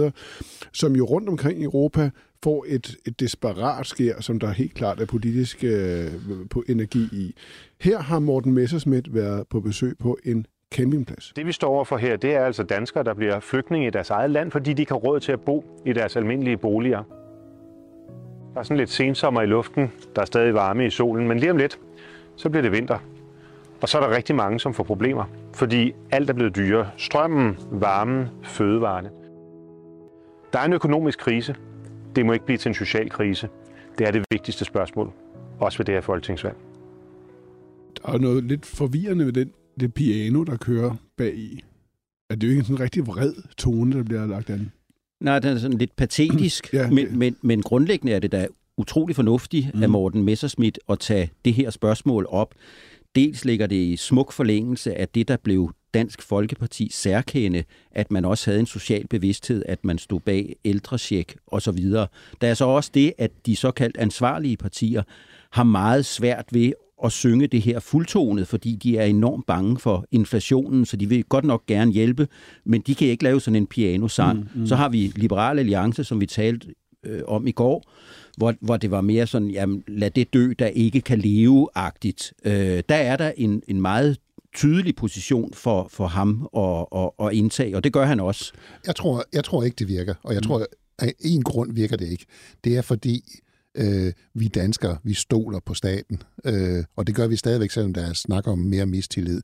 som 0.72 0.96
jo 0.96 1.04
rundt 1.04 1.28
omkring 1.28 1.60
i 1.60 1.64
Europa 1.64 2.10
får 2.44 2.64
et, 2.68 2.96
et 3.06 3.20
desperat 3.20 3.86
skær, 3.86 4.20
som 4.20 4.38
der 4.38 4.50
helt 4.50 4.74
klart 4.74 5.00
er 5.00 5.06
politisk 5.06 5.64
øh, 5.64 6.06
på 6.50 6.64
energi 6.68 7.08
i. 7.12 7.34
Her 7.80 7.98
har 7.98 8.18
Morten 8.18 8.52
Messersmith 8.52 9.14
været 9.14 9.48
på 9.48 9.60
besøg 9.60 9.98
på 9.98 10.18
en 10.24 10.46
campingplads. 10.74 11.32
Det 11.36 11.46
vi 11.46 11.52
står 11.52 11.68
overfor 11.68 11.96
her, 11.96 12.16
det 12.16 12.34
er 12.34 12.44
altså 12.44 12.62
danskere, 12.62 13.04
der 13.04 13.14
bliver 13.14 13.40
flygtninge 13.40 13.86
i 13.86 13.90
deres 13.90 14.10
eget 14.10 14.30
land, 14.30 14.50
fordi 14.50 14.72
de 14.72 14.82
ikke 14.82 14.92
har 14.92 14.98
råd 14.98 15.20
til 15.20 15.32
at 15.32 15.40
bo 15.40 15.64
i 15.86 15.92
deres 15.92 16.16
almindelige 16.16 16.56
boliger. 16.56 17.19
Der 18.54 18.60
er 18.60 18.62
sådan 18.62 18.76
lidt 18.76 18.90
sensommer 18.90 19.42
i 19.42 19.46
luften, 19.46 19.92
der 20.16 20.22
er 20.22 20.26
stadig 20.26 20.54
varme 20.54 20.86
i 20.86 20.90
solen, 20.90 21.28
men 21.28 21.38
lige 21.38 21.50
om 21.50 21.56
lidt, 21.56 21.78
så 22.36 22.50
bliver 22.50 22.62
det 22.62 22.72
vinter. 22.72 22.98
Og 23.80 23.88
så 23.88 23.98
er 23.98 24.02
der 24.02 24.16
rigtig 24.16 24.36
mange, 24.36 24.60
som 24.60 24.74
får 24.74 24.84
problemer, 24.84 25.24
fordi 25.54 25.92
alt 26.10 26.30
er 26.30 26.34
blevet 26.34 26.56
dyrere. 26.56 26.90
Strømmen, 26.96 27.58
varmen, 27.70 28.28
fødevarene. 28.42 29.10
Der 30.52 30.58
er 30.58 30.64
en 30.64 30.72
økonomisk 30.72 31.18
krise. 31.18 31.56
Det 32.16 32.26
må 32.26 32.32
ikke 32.32 32.44
blive 32.44 32.58
til 32.58 32.68
en 32.68 32.74
social 32.74 33.10
krise. 33.10 33.48
Det 33.98 34.06
er 34.06 34.10
det 34.10 34.24
vigtigste 34.30 34.64
spørgsmål, 34.64 35.12
også 35.60 35.78
ved 35.78 35.84
det 35.84 35.94
her 35.94 36.00
folketingsvalg. 36.00 36.56
Der 38.02 38.12
er 38.12 38.18
noget 38.18 38.44
lidt 38.44 38.66
forvirrende 38.66 39.26
ved 39.26 39.32
den, 39.32 39.52
det 39.80 39.94
piano, 39.94 40.44
der 40.44 40.56
kører 40.56 40.94
bag 41.16 41.34
i. 41.34 41.64
Er 42.30 42.34
det 42.34 42.42
jo 42.42 42.48
ikke 42.48 42.58
en 42.58 42.64
sådan 42.64 42.80
rigtig 42.80 43.06
vred 43.06 43.32
tone, 43.56 43.92
der 43.92 44.02
bliver 44.02 44.26
lagt 44.26 44.50
an? 44.50 44.72
Nej, 45.20 45.38
den 45.38 45.56
er 45.56 45.58
sådan 45.58 45.78
lidt 45.78 45.96
patetisk, 45.96 46.68
ja, 46.72 46.90
men, 46.90 47.18
men, 47.18 47.36
men 47.42 47.62
grundlæggende 47.62 48.12
er 48.12 48.18
det 48.18 48.32
da 48.32 48.46
utrolig 48.76 49.16
fornuftigt 49.16 49.74
mm. 49.74 49.82
af 49.82 49.88
Morten 49.88 50.22
Messerschmidt 50.22 50.78
at 50.88 50.98
tage 50.98 51.30
det 51.44 51.54
her 51.54 51.70
spørgsmål 51.70 52.26
op. 52.28 52.54
Dels 53.14 53.44
ligger 53.44 53.66
det 53.66 53.76
i 53.76 53.96
smuk 53.96 54.32
forlængelse 54.32 54.94
af 54.94 55.08
det, 55.08 55.28
der 55.28 55.36
blev 55.36 55.72
Dansk 55.94 56.22
Folkeparti 56.22 56.90
særkende, 56.92 57.64
at 57.90 58.10
man 58.10 58.24
også 58.24 58.50
havde 58.50 58.60
en 58.60 58.66
social 58.66 59.06
bevidsthed, 59.06 59.62
at 59.68 59.84
man 59.84 59.98
stod 59.98 60.20
bag 60.20 60.56
ældresjek 60.64 61.36
osv. 61.46 61.90
Der 62.40 62.48
er 62.48 62.54
så 62.54 62.64
også 62.64 62.90
det, 62.94 63.12
at 63.18 63.30
de 63.46 63.56
såkaldt 63.56 63.96
ansvarlige 63.96 64.56
partier 64.56 65.02
har 65.50 65.64
meget 65.64 66.06
svært 66.06 66.44
ved 66.52 66.72
at 67.04 67.12
synge 67.12 67.46
det 67.46 67.62
her 67.62 67.80
fuldtonet, 67.80 68.48
fordi 68.48 68.76
de 68.76 68.98
er 68.98 69.04
enormt 69.04 69.46
bange 69.46 69.78
for 69.78 70.06
inflationen, 70.10 70.86
så 70.86 70.96
de 70.96 71.08
vil 71.08 71.24
godt 71.24 71.44
nok 71.44 71.66
gerne 71.66 71.92
hjælpe, 71.92 72.28
men 72.64 72.80
de 72.80 72.94
kan 72.94 73.08
ikke 73.08 73.24
lave 73.24 73.40
sådan 73.40 73.56
en 73.56 73.66
pianosang. 73.66 74.38
Mm, 74.38 74.60
mm. 74.60 74.66
Så 74.66 74.76
har 74.76 74.88
vi 74.88 75.12
Liberal 75.16 75.58
Alliance, 75.58 76.04
som 76.04 76.20
vi 76.20 76.26
talte 76.26 76.68
øh, 77.06 77.20
om 77.26 77.46
i 77.46 77.52
går, 77.52 77.84
hvor, 78.36 78.54
hvor 78.60 78.76
det 78.76 78.90
var 78.90 79.00
mere 79.00 79.26
sådan, 79.26 79.50
jamen 79.50 79.84
lad 79.88 80.10
det 80.10 80.32
dø, 80.34 80.52
der 80.58 80.66
ikke 80.66 81.00
kan 81.00 81.18
leve-agtigt. 81.18 82.32
Øh, 82.44 82.82
der 82.88 82.94
er 82.94 83.16
der 83.16 83.32
en, 83.36 83.62
en 83.68 83.80
meget 83.80 84.18
tydelig 84.54 84.96
position 84.96 85.52
for, 85.54 85.88
for 85.90 86.06
ham 86.06 86.48
at, 86.56 87.00
at, 87.00 87.26
at 87.26 87.34
indtage, 87.34 87.76
og 87.76 87.84
det 87.84 87.92
gør 87.92 88.04
han 88.04 88.20
også. 88.20 88.52
Jeg 88.86 88.96
tror, 88.96 89.24
jeg 89.32 89.44
tror 89.44 89.62
ikke, 89.62 89.74
det 89.74 89.88
virker, 89.88 90.14
og 90.22 90.34
jeg 90.34 90.40
mm. 90.40 90.48
tror, 90.48 90.66
at 90.98 91.12
en 91.20 91.42
grund 91.42 91.74
virker 91.74 91.96
det 91.96 92.08
ikke. 92.08 92.24
Det 92.64 92.76
er 92.76 92.82
fordi, 92.82 93.24
øh, 93.74 94.12
vi 94.34 94.48
danskere, 94.48 94.98
vi 95.04 95.14
stoler 95.14 95.60
på 95.66 95.74
staten, 95.74 96.22
øh, 96.44 96.84
og 96.96 97.06
det 97.06 97.14
gør 97.14 97.26
vi 97.26 97.36
stadigvæk, 97.36 97.70
selvom 97.70 97.94
der 97.94 98.06
er 98.06 98.12
snak 98.12 98.48
om 98.48 98.58
mere 98.58 98.86
mistillid. 98.86 99.40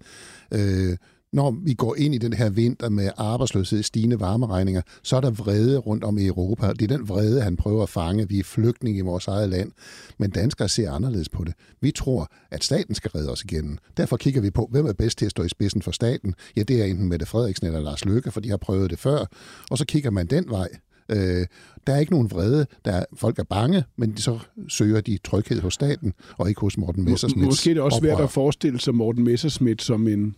Øh, 0.54 0.97
når 1.33 1.50
vi 1.50 1.75
går 1.75 1.97
ind 1.97 2.14
i 2.14 2.18
den 2.18 2.33
her 2.33 2.50
vinter 2.50 2.88
med 2.88 3.11
arbejdsløshed, 3.16 3.83
stigende 3.83 4.21
varmeregninger, 4.21 4.83
så 5.02 5.16
er 5.16 5.21
der 5.21 5.30
vrede 5.30 5.78
rundt 5.78 6.04
om 6.04 6.18
i 6.18 6.26
Europa. 6.26 6.73
Det 6.73 6.83
er 6.83 6.97
den 6.97 7.09
vrede, 7.09 7.42
han 7.42 7.56
prøver 7.56 7.83
at 7.83 7.88
fange. 7.88 8.28
Vi 8.28 8.38
er 8.38 8.45
flygtninge 8.45 8.99
i 8.99 9.02
vores 9.02 9.28
eget 9.28 9.49
land. 9.49 9.73
Men 10.18 10.30
danskere 10.30 10.68
ser 10.68 10.90
anderledes 10.90 11.28
på 11.28 11.45
det. 11.45 11.54
Vi 11.80 11.90
tror, 11.90 12.33
at 12.50 12.64
staten 12.64 12.95
skal 12.95 13.11
redde 13.11 13.33
os 13.33 13.45
igennem. 13.45 13.78
Derfor 13.97 14.16
kigger 14.16 14.40
vi 14.40 14.50
på, 14.50 14.68
hvem 14.71 14.87
er 14.87 14.92
bedst 14.92 15.18
til 15.18 15.25
at 15.25 15.30
stå 15.30 15.42
i 15.42 15.49
spidsen 15.49 15.83
for 15.83 15.90
staten. 15.90 16.35
Ja, 16.56 16.62
det 16.62 16.80
er 16.80 16.85
enten 16.85 17.09
Mette 17.09 17.26
Frederiksen 17.26 17.66
eller 17.66 17.80
Lars 17.80 18.04
Løkke, 18.04 18.30
for 18.30 18.40
de 18.40 18.50
har 18.50 18.56
prøvet 18.56 18.90
det 18.90 18.99
før. 18.99 19.26
Og 19.71 19.78
så 19.78 19.85
kigger 19.85 20.11
man 20.11 20.26
den 20.26 20.45
vej. 20.50 20.68
Øh, 21.08 21.46
der 21.86 21.92
er 21.94 21.98
ikke 21.98 22.12
nogen 22.12 22.30
vrede. 22.30 22.66
Der 22.84 22.92
er, 22.92 23.04
folk 23.14 23.38
er 23.38 23.44
bange, 23.44 23.84
men 23.96 24.16
så 24.16 24.38
søger 24.68 25.00
de 25.00 25.18
tryghed 25.25 25.60
hos 25.60 25.75
staten, 25.75 26.12
og 26.38 26.48
ikke 26.48 26.60
hos 26.60 26.78
Morten 26.78 27.04
Messersmith. 27.04 27.46
Måske 27.46 27.70
er 27.70 27.75
det 27.75 27.82
også 27.82 27.98
svært 28.02 28.20
at 28.20 28.30
forestille 28.30 28.80
sig 28.80 28.94
Morten 28.94 29.25
Messersmith 29.25 29.84
som 29.84 30.08
en, 30.08 30.36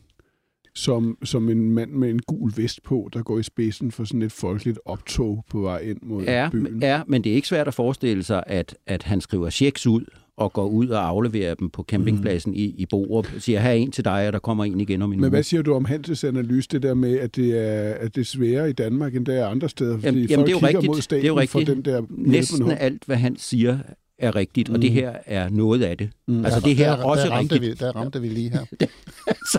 som, 0.75 1.19
som 1.25 1.49
en 1.49 1.71
mand 1.71 1.91
med 1.91 2.11
en 2.11 2.19
gul 2.19 2.53
vest 2.57 2.83
på, 2.83 3.09
der 3.13 3.23
går 3.23 3.39
i 3.39 3.43
spidsen 3.43 3.93
for 3.93 4.05
sådan 4.05 4.23
et 4.23 4.33
folkeligt 4.33 4.79
optog 4.85 5.45
på 5.51 5.61
vej 5.61 5.79
ind 5.79 5.99
mod 6.03 6.25
ja, 6.25 6.49
byen. 6.53 6.83
Ja, 6.83 7.03
men 7.07 7.25
det 7.25 7.33
er 7.33 7.35
ikke 7.35 7.49
svært 7.49 7.69
at 7.69 7.75
forestille 7.75 8.23
sig, 8.23 8.45
at, 8.47 8.77
at 8.87 9.03
han 9.03 9.21
skriver 9.21 9.51
checks 9.51 9.87
ud 9.87 10.05
og 10.39 10.53
går 10.53 10.67
ud 10.67 10.89
og 10.89 11.07
afleverer 11.09 11.55
dem 11.55 11.71
på 11.71 11.83
campingpladsen 11.83 12.53
mm. 12.53 12.59
i, 12.59 12.65
i 12.65 12.87
Borup. 12.91 13.29
Siger, 13.39 13.61
her 13.61 13.71
er 13.71 13.75
en 13.75 13.91
til 13.91 14.05
dig, 14.05 14.27
og 14.27 14.33
der 14.33 14.39
kommer 14.39 14.65
en 14.65 14.81
igen 14.81 15.03
om 15.03 15.13
en 15.13 15.19
Men 15.19 15.25
uge. 15.25 15.31
hvad 15.31 15.43
siger 15.43 15.63
du 15.63 15.75
om 15.75 15.85
Hanses 15.85 16.25
analyse, 16.25 16.69
det 16.69 16.83
der 16.83 16.95
med, 16.95 17.19
at 17.19 17.37
det 17.37 17.59
er, 17.59 17.95
at 17.95 18.15
det 18.15 18.21
er 18.21 18.25
sværere 18.25 18.71
i 18.71 18.73
Danmark, 18.73 19.17
end 19.17 19.27
det 19.27 19.39
er 19.39 19.47
andre 19.47 19.69
steder? 19.69 19.95
Fordi 19.95 20.07
jamen, 20.07 20.29
jamen, 20.29 20.47
det 20.47 20.53
er 20.53 20.59
jo 20.61 20.67
rigtigt. 20.67 20.87
mod 20.87 21.01
staten 21.01 21.23
det 21.23 21.29
er 21.29 21.33
jo 21.33 21.41
rigtigt. 21.41 21.69
for 21.69 21.75
den 21.75 21.85
der 21.85 22.03
Næsten 22.11 22.71
alt, 22.71 23.05
hvad 23.05 23.17
han 23.17 23.37
siger, 23.39 23.79
er 24.19 24.37
rigtigt, 24.37 24.69
mm. 24.69 24.75
og 24.75 24.83
det 24.83 24.91
her 24.91 25.13
er 25.27 25.49
noget 25.49 25.83
af 25.83 25.99
det. 25.99 26.11
Mm. 26.29 26.45
Altså 26.45 26.61
det 26.61 26.77
her 26.77 26.93
er 26.93 27.03
også 27.03 27.25
der 27.25 27.31
ramte 27.31 27.55
rigtigt. 27.55 27.81
Vi, 27.81 27.87
der 27.87 27.97
ramte 27.97 28.21
vi 28.21 28.29
lige 28.29 28.51
her. 28.51 28.65
altså, 29.27 29.59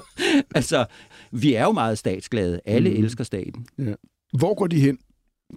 altså, 0.56 0.86
vi 1.32 1.54
er 1.54 1.64
jo 1.64 1.72
meget 1.72 1.98
statsglade. 1.98 2.60
Alle 2.66 2.90
mm. 2.90 3.04
elsker 3.04 3.24
staten. 3.24 3.66
Ja. 3.78 3.94
Hvor 4.34 4.54
går 4.54 4.68
de 4.68 4.80
hen? 4.80 4.98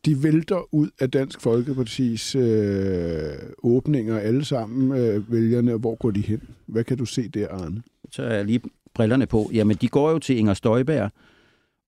De 0.04 0.22
vælter 0.22 0.74
ud 0.74 0.88
af 1.00 1.10
Dansk 1.10 1.40
Folkepartis 1.40 2.34
øh, 2.34 3.32
åbninger 3.62 4.18
alle 4.18 4.44
sammen, 4.44 4.98
øh, 4.98 5.32
vælgerne. 5.32 5.76
Hvor 5.76 5.94
går 5.94 6.10
de 6.10 6.20
hen? 6.20 6.40
Hvad 6.66 6.84
kan 6.84 6.98
du 6.98 7.04
se 7.04 7.28
der, 7.28 7.48
Arne? 7.48 7.82
Så 8.10 8.22
er 8.22 8.34
jeg 8.34 8.44
lige 8.44 8.60
brillerne 8.94 9.26
på. 9.26 9.50
Jamen, 9.52 9.76
de 9.80 9.88
går 9.88 10.10
jo 10.10 10.18
til 10.18 10.38
Inger 10.38 10.54
Støjberg, 10.54 11.10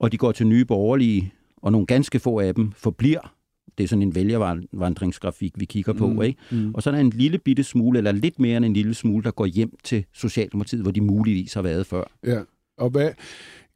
og 0.00 0.12
de 0.12 0.18
går 0.18 0.32
til 0.32 0.46
Nye 0.46 0.64
Borgerlige, 0.64 1.32
og 1.56 1.73
nogle 1.73 1.87
ganske 1.87 2.18
få 2.18 2.40
af 2.40 2.54
dem 2.54 2.73
forbliver. 2.76 3.34
Det 3.78 3.84
er 3.84 3.88
sådan 3.88 4.02
en 4.02 4.14
vælgervandringsgrafik, 4.14 5.52
vi 5.61 5.64
kigger 5.64 5.92
på. 5.92 6.08
Mm, 6.08 6.23
Ikke? 6.23 6.40
mm. 6.50 6.75
Og 6.75 6.82
så 6.82 6.90
er 6.90 6.94
der 6.94 7.00
en 7.00 7.11
lille 7.11 7.38
bitte 7.38 7.64
smule, 7.64 7.99
eller 7.99 8.12
lidt 8.12 8.38
mere 8.38 8.56
end 8.56 8.64
en 8.64 8.73
lille 8.73 8.94
smule, 8.94 9.25
der 9.25 9.30
går 9.30 9.46
hjem 9.46 9.70
til 9.84 10.04
Socialdemokratiet, 10.12 10.82
hvor 10.82 10.90
de 10.90 11.00
muligvis 11.00 11.54
har 11.54 11.62
været 11.62 11.87
før. 11.87 12.04
Ja, 12.26 12.40
og 12.78 12.90
hvad, 12.90 13.11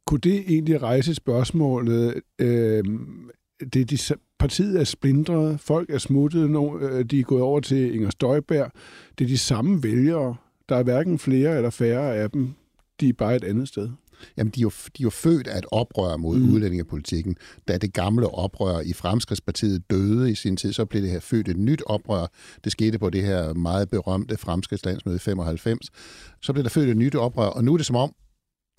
kunne 0.05 0.19
det 0.19 0.43
egentlig 0.47 0.81
rejse 0.81 1.15
spørgsmålet, 1.15 2.21
øh, 2.39 2.83
det 3.73 3.89
de, 3.89 3.97
partiet 4.39 4.79
er 4.79 4.83
splindret, 4.83 5.59
folk 5.59 5.89
er 5.89 5.97
smuttet, 5.97 6.49
øh, 6.81 7.05
de 7.05 7.19
er 7.19 7.23
gået 7.23 7.41
over 7.41 7.59
til 7.59 7.95
Inger 7.95 8.09
Støjberg, 8.09 8.71
det 9.17 9.23
er 9.23 9.29
de 9.29 9.37
samme 9.37 9.83
vælgere, 9.83 10.35
der 10.69 10.75
er 10.75 10.83
hverken 10.83 11.19
flere 11.19 11.55
eller 11.55 11.69
færre 11.69 12.15
af 12.15 12.31
dem, 12.31 12.53
de 12.99 13.09
er 13.09 13.13
bare 13.13 13.35
et 13.35 13.43
andet 13.43 13.67
sted. 13.67 13.89
Jamen, 14.37 14.51
de 14.51 14.59
er 14.59 14.61
jo, 14.61 14.69
de 14.69 15.01
er 15.01 15.03
jo 15.03 15.09
født 15.09 15.47
af 15.47 15.57
et 15.57 15.65
oprør 15.71 16.17
mod 16.17 16.37
mm. 16.39 16.53
udlændingepolitikken. 16.53 17.35
Da 17.67 17.77
det 17.77 17.93
gamle 17.93 18.27
oprør 18.27 18.79
i 18.79 18.93
Fremskridspartiet 18.93 19.89
døde 19.89 20.31
i 20.31 20.35
sin 20.35 20.57
tid, 20.57 20.73
så 20.73 20.85
blev 20.85 21.01
det 21.01 21.11
her 21.11 21.19
født 21.19 21.47
et 21.47 21.57
nyt 21.57 21.83
oprør. 21.85 22.27
Det 22.63 22.71
skete 22.71 22.99
på 22.99 23.09
det 23.09 23.23
her 23.23 23.53
meget 23.53 23.89
berømte 23.89 24.37
Fremskridslandsmøde 24.37 25.15
i 25.15 25.19
95. 25.19 25.89
Så 26.41 26.53
blev 26.53 26.63
der 26.63 26.69
født 26.69 26.89
et 26.89 26.97
nyt 26.97 27.15
oprør, 27.15 27.47
og 27.47 27.63
nu 27.63 27.73
er 27.73 27.77
det 27.77 27.85
som 27.85 27.95
om, 27.95 28.13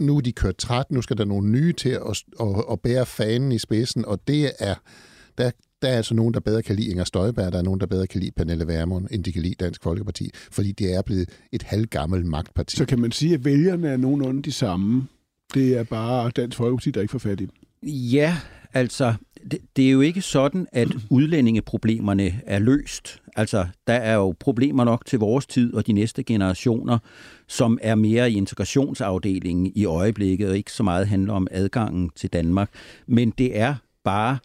nu 0.01 0.17
er 0.17 0.21
de 0.21 0.33
kørt 0.33 0.57
træt, 0.57 0.91
nu 0.91 1.03
skal 1.03 1.17
der 1.19 1.25
nogle 1.25 1.51
nye 1.51 1.73
til 1.73 1.89
at, 1.89 2.25
at, 2.41 2.65
at 2.73 2.81
bære 2.81 3.07
fanen 3.07 3.53
i 3.53 3.59
spidsen, 3.59 4.05
og 4.05 4.29
det 4.29 4.51
er, 4.59 4.75
der, 5.39 5.51
der 5.83 5.89
er 5.89 5.97
altså 5.97 6.15
nogen, 6.15 6.35
der 6.35 6.41
bedre 6.41 6.63
kan 6.63 6.77
lide 6.77 6.91
Inger 6.91 7.05
Støjberg, 7.05 7.53
der 7.53 7.59
er 7.59 7.63
nogen, 7.63 7.81
der 7.81 7.87
bedre 7.87 8.07
kan 8.07 8.21
lide 8.21 8.33
Pernille 8.37 8.67
Vermund, 8.67 9.09
end 9.11 9.25
de 9.25 9.33
kan 9.33 9.43
lide 9.43 9.55
Dansk 9.55 9.83
Folkeparti, 9.83 10.31
fordi 10.35 10.73
det 10.73 10.95
er 10.95 11.03
blevet 11.03 11.29
et 11.53 11.63
halvgammelt 11.63 12.27
magtparti. 12.27 12.77
Så 12.77 12.87
kan 12.87 13.01
man 13.01 13.13
sige, 13.13 13.35
at 13.35 13.45
vælgerne 13.45 13.89
er 13.89 13.97
nogenlunde 13.97 14.43
de 14.43 14.53
samme. 14.53 15.07
Det 15.55 15.79
er 15.79 15.83
bare 15.83 16.31
Dansk 16.31 16.57
Folkeparti, 16.57 16.91
der 16.91 17.01
ikke 17.01 17.13
får 17.13 17.19
fat 17.19 17.41
i 17.41 17.45
dem. 17.45 17.55
Ja, 17.87 18.37
altså, 18.73 19.15
det, 19.51 19.59
det 19.77 19.87
er 19.87 19.91
jo 19.91 20.01
ikke 20.01 20.23
sådan, 20.23 20.67
at 20.73 20.89
udlændingeproblemerne 21.11 22.41
er 22.47 22.59
løst. 22.59 23.23
Altså, 23.37 23.67
der 23.87 23.95
er 23.95 24.15
jo 24.15 24.35
problemer 24.41 24.85
nok 24.85 25.07
til 25.07 25.19
vores 25.19 25.47
tid 25.47 25.75
og 25.75 25.87
de 25.87 25.93
næste 25.93 26.23
generationer, 26.23 26.99
som 27.49 27.79
er 27.83 27.95
mere 27.95 28.31
i 28.31 28.35
integrationsafdelingen 28.35 29.73
i 29.75 29.85
øjeblikket, 29.85 30.49
og 30.49 30.57
ikke 30.57 30.73
så 30.73 30.83
meget 30.83 31.09
handler 31.09 31.33
om 31.33 31.47
adgangen 31.51 32.11
til 32.17 32.33
Danmark. 32.33 32.71
Men 33.07 33.31
det 33.31 33.59
er 33.59 33.75
bare, 34.05 34.39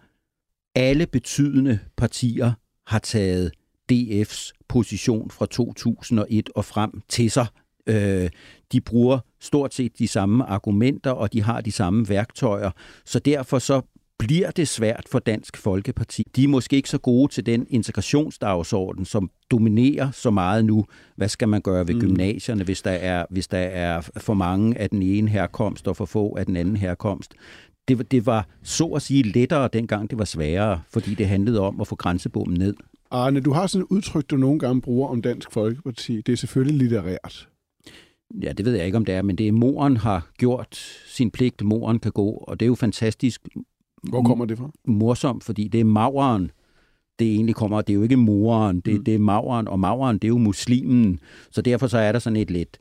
alle 0.76 1.06
betydende 1.06 1.80
partier 1.98 2.52
har 2.88 3.00
taget 3.00 3.52
DF's 3.92 4.52
position 4.68 5.32
fra 5.32 5.46
2001 5.46 6.50
og 6.56 6.66
frem 6.66 7.02
til 7.10 7.32
sig. 7.32 7.48
Øh, 7.88 8.30
de 8.72 8.82
bruger 8.82 9.20
stort 9.40 9.74
set 9.74 10.00
de 10.00 10.08
samme 10.08 10.44
argumenter, 10.44 11.12
og 11.12 11.34
de 11.34 11.42
har 11.42 11.62
de 11.62 11.72
samme 11.72 12.10
værktøjer. 12.10 12.72
Så 13.06 13.20
derfor 13.20 13.60
så 13.60 13.82
bliver 14.18 14.52
det 14.52 14.68
svært 14.68 15.06
for 15.12 15.20
Dansk 15.20 15.58
Folkeparti. 15.58 16.24
De 16.36 16.44
er 16.44 16.48
måske 16.48 16.76
ikke 16.76 16.90
så 16.90 16.98
gode 16.98 17.32
til 17.34 17.46
den 17.46 17.68
integrationsdagsorden, 17.70 19.06
som 19.06 19.30
dominerer 19.52 20.12
så 20.12 20.32
meget 20.32 20.66
nu. 20.66 20.86
Hvad 21.16 21.30
skal 21.30 21.50
man 21.50 21.62
gøre 21.62 21.88
ved 21.88 21.96
mm. 21.96 22.02
gymnasierne, 22.02 22.64
hvis 22.64 22.82
der, 22.82 22.92
er, 22.92 23.26
hvis 23.30 23.48
der 23.48 23.58
er 23.58 24.02
for 24.18 24.34
mange 24.34 24.78
af 24.78 24.90
den 24.90 25.02
ene 25.02 25.30
herkomst 25.30 25.88
og 25.88 25.98
for 25.98 26.06
få 26.06 26.36
af 26.36 26.46
den 26.46 26.56
anden 26.56 26.78
herkomst? 26.78 27.34
Det, 27.88 28.12
det 28.12 28.26
var 28.26 28.48
så 28.64 28.86
at 28.86 29.02
sige 29.02 29.24
lettere 29.24 29.70
dengang 29.74 30.10
det 30.10 30.20
var 30.20 30.26
sværere, 30.26 30.82
fordi 30.90 31.16
det 31.16 31.28
handlede 31.28 31.60
om 31.60 31.82
at 31.82 31.88
få 31.88 31.96
grænsebommen 31.96 32.58
ned. 32.58 32.74
Arne, 33.12 33.40
du 33.40 33.52
har 33.52 33.68
sådan 33.68 33.84
et 33.84 33.88
udtryk, 33.90 34.30
du 34.30 34.38
nogle 34.38 34.60
gange 34.60 34.82
bruger 34.82 35.10
om 35.10 35.22
Dansk 35.22 35.52
Folkeparti. 35.52 36.22
Det 36.22 36.34
er 36.34 36.38
selvfølgelig 36.38 36.78
litterært. 36.78 37.48
Ja, 38.42 38.52
det 38.52 38.66
ved 38.66 38.76
jeg 38.76 38.86
ikke, 38.86 38.98
om 38.98 39.06
det 39.06 39.16
er, 39.16 39.22
men 39.22 39.36
det 39.36 39.48
er, 39.48 39.52
moren 39.52 39.98
har 39.98 40.28
gjort 40.38 40.76
sin 41.08 41.32
pligt, 41.32 41.64
moren 41.64 42.00
kan 42.00 42.12
gå, 42.12 42.30
og 42.30 42.60
det 42.60 42.66
er 42.66 42.68
jo 42.68 42.76
fantastisk 42.76 43.48
Hvor 44.04 44.24
kommer 44.24 44.46
det 44.46 44.58
fra? 44.58 44.72
morsomt, 44.88 45.44
fordi 45.44 45.68
det 45.68 45.80
er 45.80 45.84
mauren, 45.86 46.52
det 47.20 47.28
egentlig 47.32 47.56
kommer, 47.56 47.82
det 47.82 47.94
er 47.94 47.96
jo 47.96 48.04
ikke 48.04 48.18
moren, 48.18 48.80
det, 48.80 48.94
Mm. 48.98 49.04
det 49.04 49.16
er 49.16 49.20
mauren, 49.20 49.68
og 49.68 49.80
mauren, 49.80 50.16
det 50.18 50.24
er 50.24 50.28
jo 50.30 50.38
muslimen, 50.38 51.20
så 51.52 51.62
derfor 51.62 51.88
så 51.88 51.98
er 51.98 52.12
der 52.12 52.20
sådan 52.20 52.38
et 52.38 52.52
lidt 52.52 52.78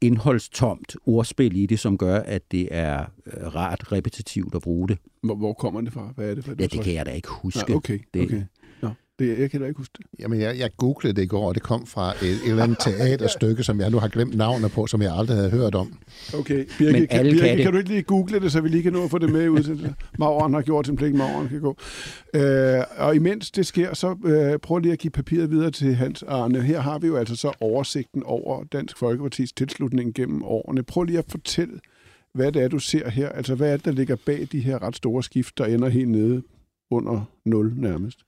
indholdstomt 0.00 0.96
ordspil 1.06 1.56
i 1.56 1.66
det, 1.66 1.78
som 1.78 1.98
gør, 1.98 2.18
at 2.18 2.42
det 2.52 2.68
er 2.70 3.04
øh, 3.26 3.54
rart 3.54 3.92
repetitivt 3.92 4.54
at 4.54 4.62
bruge 4.62 4.88
det. 4.88 4.98
Hvor, 5.22 5.34
hvor 5.34 5.52
kommer 5.52 5.80
det 5.80 5.92
fra? 5.92 6.12
Hvad 6.14 6.30
er 6.30 6.34
det 6.34 6.44
for 6.44 6.54
Ja, 6.58 6.66
det 6.66 6.80
kan 6.80 6.94
jeg 6.94 7.06
da 7.06 7.10
ikke 7.10 7.28
huske. 7.30 7.64
Nej, 7.68 7.76
okay, 7.76 7.98
Det- 8.14 8.22
okay. 8.24 8.36
Nå, 8.36 8.42
det, 9.18 9.38
jeg 9.38 9.50
kan 9.50 9.60
da 9.60 9.66
ikke 9.66 9.78
huske 9.78 9.92
det. 9.98 10.06
Jamen, 10.18 10.40
jeg, 10.40 10.58
jeg 10.58 10.70
googlede 10.76 11.14
det 11.16 11.22
i 11.22 11.26
går, 11.26 11.48
og 11.48 11.54
det 11.54 11.62
kom 11.62 11.86
fra 11.86 12.12
et, 12.12 12.22
et 12.22 12.50
eller 12.50 12.62
andet 12.62 12.78
teaterstykke, 12.78 13.62
som 13.62 13.80
jeg 13.80 13.90
nu 13.90 13.98
har 13.98 14.08
glemt 14.08 14.36
navnet 14.36 14.72
på, 14.72 14.86
som 14.86 15.02
jeg 15.02 15.16
aldrig 15.16 15.36
havde 15.36 15.50
hørt 15.50 15.74
om. 15.74 15.98
Okay, 16.34 16.66
Birke, 16.78 16.92
Men 16.92 17.06
kan, 17.06 17.22
Birke, 17.22 17.38
kan 17.38 17.58
kan 17.58 17.72
du 17.72 17.78
ikke 17.78 17.90
lige 17.90 18.02
google 18.02 18.40
det, 18.40 18.52
så 18.52 18.60
vi 18.60 18.68
lige 18.68 18.82
kan 18.82 18.92
nå 18.92 19.04
at 19.04 19.10
få 19.10 19.18
det 19.18 19.32
med 19.32 19.48
ud 19.48 19.62
til 19.62 19.94
Mauren 20.18 20.54
har 20.54 20.62
gjort 20.62 20.86
sin 20.86 20.96
pligt, 20.96 21.14
Mauren 21.14 21.48
kan 21.48 21.60
gå. 21.60 21.76
Øh, 22.34 22.82
og 22.96 23.16
imens 23.16 23.50
det 23.50 23.66
sker, 23.66 23.94
så 23.94 24.16
øh, 24.24 24.58
prøv 24.58 24.78
lige 24.78 24.92
at 24.92 24.98
give 24.98 25.10
papiret 25.10 25.50
videre 25.50 25.70
til 25.70 25.94
Hans 25.94 26.22
Arne. 26.22 26.62
Her 26.62 26.80
har 26.80 26.98
vi 26.98 27.06
jo 27.06 27.16
altså 27.16 27.36
så 27.36 27.52
oversigten 27.60 28.22
over 28.22 28.64
Dansk 28.64 28.98
Folkepartis 28.98 29.52
tilslutning 29.52 30.14
gennem 30.14 30.42
årene. 30.42 30.82
Prøv 30.82 31.02
lige 31.02 31.18
at 31.18 31.24
fortælle, 31.28 31.80
hvad 32.34 32.52
det 32.52 32.62
er, 32.62 32.68
du 32.68 32.78
ser 32.78 33.10
her. 33.10 33.28
Altså, 33.28 33.54
hvad 33.54 33.72
er 33.72 33.76
det, 33.76 33.84
der 33.84 33.92
ligger 33.92 34.16
bag 34.26 34.48
de 34.52 34.60
her 34.60 34.82
ret 34.82 34.96
store 34.96 35.22
skift, 35.22 35.58
der 35.58 35.64
ender 35.64 35.88
helt 35.88 36.08
nede 36.08 36.42
under 36.90 37.24
0 37.44 37.72
nærmest? 37.76 38.18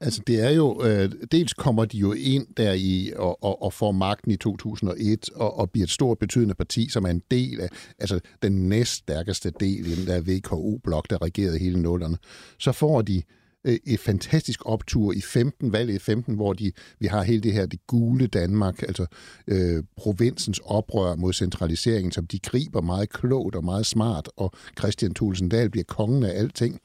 Altså, 0.00 0.22
det 0.26 0.40
er 0.40 0.50
jo, 0.50 0.84
øh, 0.84 1.12
dels 1.32 1.54
kommer 1.54 1.84
de 1.84 1.98
jo 1.98 2.12
ind 2.12 2.46
der 2.56 2.72
i 2.72 3.12
og, 3.16 3.44
og, 3.44 3.62
og 3.62 3.72
får 3.72 3.92
magten 3.92 4.30
i 4.30 4.36
2001 4.36 5.30
og, 5.34 5.58
og 5.58 5.70
bliver 5.70 5.84
et 5.84 5.90
stort 5.90 6.18
betydende 6.18 6.54
parti, 6.54 6.88
som 6.88 7.04
er 7.04 7.10
en 7.10 7.22
del 7.30 7.60
af, 7.60 7.68
altså 7.98 8.20
den 8.42 8.68
næststærkeste 8.68 9.52
del 9.60 9.86
i 9.86 9.94
den 9.94 10.06
der 10.06 10.20
VKO-blok, 10.20 11.10
der 11.10 11.22
regerede 11.22 11.58
hele 11.58 11.82
nullerne. 11.82 12.18
Så 12.58 12.72
får 12.72 13.02
de 13.02 13.22
øh, 13.64 13.78
et 13.84 14.00
fantastisk 14.00 14.60
optur 14.66 15.12
i 15.12 15.20
15, 15.20 15.72
valget 15.72 15.94
i 15.94 15.98
15, 15.98 16.34
hvor 16.34 16.52
de, 16.52 16.72
vi 16.98 17.06
har 17.06 17.22
hele 17.22 17.40
det 17.40 17.52
her, 17.52 17.66
det 17.66 17.86
gule 17.86 18.26
Danmark, 18.26 18.82
altså 18.82 19.06
øh, 19.46 19.82
provinsens 19.96 20.60
oprør 20.64 21.16
mod 21.16 21.32
centraliseringen, 21.32 22.12
som 22.12 22.26
de 22.26 22.38
griber 22.38 22.80
meget 22.80 23.10
klogt 23.10 23.54
og 23.54 23.64
meget 23.64 23.86
smart, 23.86 24.28
og 24.36 24.52
Christian 24.78 25.14
Thulesen 25.14 25.48
Dahl 25.48 25.70
bliver 25.70 25.84
kongen 25.84 26.22
af 26.22 26.38
alting. 26.38 26.80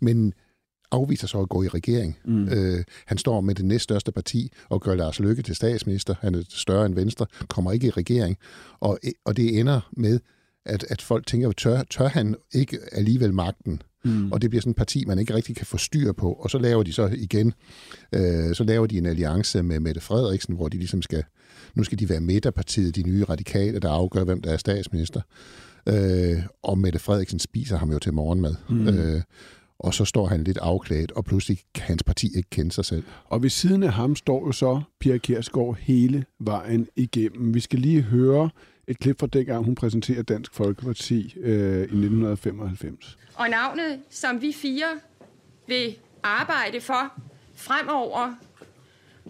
Men 0.00 0.32
afviser 0.90 1.26
så 1.26 1.40
at 1.40 1.48
gå 1.48 1.62
i 1.62 1.68
regering. 1.68 2.18
Mm. 2.24 2.48
Øh, 2.48 2.84
han 3.06 3.18
står 3.18 3.40
med 3.40 3.54
det 3.54 3.64
næststørste 3.64 4.12
parti 4.12 4.52
og 4.68 4.80
gør 4.80 4.94
Lars 4.94 5.20
Løkke 5.20 5.42
til 5.42 5.54
statsminister. 5.54 6.14
Han 6.20 6.34
er 6.34 6.42
større 6.48 6.86
end 6.86 6.94
Venstre, 6.94 7.26
kommer 7.48 7.72
ikke 7.72 7.86
i 7.86 7.90
regering. 7.90 8.36
Og, 8.80 8.98
og 9.24 9.36
det 9.36 9.60
ender 9.60 9.90
med, 9.92 10.20
at, 10.64 10.84
at 10.88 11.02
folk 11.02 11.26
tænker, 11.26 11.52
tør, 11.52 11.82
tør 11.90 12.08
han 12.08 12.36
ikke 12.52 12.78
alligevel 12.92 13.34
magten? 13.34 13.82
Mm. 14.04 14.32
Og 14.32 14.42
det 14.42 14.50
bliver 14.50 14.60
sådan 14.60 14.70
et 14.70 14.76
parti, 14.76 15.04
man 15.06 15.18
ikke 15.18 15.34
rigtig 15.34 15.56
kan 15.56 15.66
få 15.66 15.76
styr 15.76 16.12
på. 16.12 16.32
Og 16.32 16.50
så 16.50 16.58
laver 16.58 16.82
de 16.82 16.92
så 16.92 17.10
igen, 17.12 17.52
øh, 18.12 18.54
så 18.54 18.64
laver 18.64 18.86
de 18.86 18.98
en 18.98 19.06
alliance 19.06 19.62
med 19.62 19.80
Mette 19.80 20.00
Frederiksen, 20.00 20.54
hvor 20.54 20.68
de 20.68 20.78
ligesom 20.78 21.02
skal, 21.02 21.24
nu 21.74 21.84
skal 21.84 21.98
de 21.98 22.08
være 22.08 22.20
midterpartiet, 22.20 22.96
de 22.96 23.02
nye 23.02 23.24
radikale, 23.24 23.78
der 23.78 23.90
afgør, 23.90 24.24
hvem 24.24 24.42
der 24.42 24.52
er 24.52 24.56
statsminister. 24.56 25.20
Øh, 25.88 26.42
og 26.62 26.78
Mette 26.78 26.98
Frederiksen 26.98 27.38
spiser 27.38 27.76
ham 27.76 27.92
jo 27.92 27.98
til 27.98 28.14
morgenmad. 28.14 28.54
Mm. 28.68 28.88
Øh, 28.88 29.22
og 29.78 29.94
så 29.94 30.04
står 30.04 30.26
han 30.26 30.44
lidt 30.44 30.58
afklædt, 30.58 31.12
og 31.12 31.24
pludselig 31.24 31.58
kan 31.74 31.84
hans 31.84 32.02
parti 32.02 32.36
ikke 32.36 32.50
kende 32.50 32.72
sig 32.72 32.84
selv. 32.84 33.04
Og 33.24 33.42
ved 33.42 33.50
siden 33.50 33.82
af 33.82 33.92
ham 33.92 34.16
står 34.16 34.46
jo 34.46 34.52
så 34.52 34.80
Pia 35.00 35.18
Kjærsgaard 35.18 35.76
hele 35.80 36.24
vejen 36.38 36.88
igennem. 36.96 37.54
Vi 37.54 37.60
skal 37.60 37.78
lige 37.78 38.02
høre 38.02 38.50
et 38.88 38.98
klip 38.98 39.20
fra 39.20 39.26
dengang, 39.26 39.64
hun 39.64 39.74
præsenterer 39.74 40.22
Dansk 40.22 40.54
Folkeparti 40.54 41.34
øh, 41.40 41.78
i 41.78 41.82
1995. 41.82 43.18
Og 43.34 43.48
navnet, 43.48 44.00
som 44.10 44.42
vi 44.42 44.52
fire 44.52 44.86
vil 45.66 45.96
arbejde 46.22 46.80
for 46.80 47.12
fremover, 47.54 48.34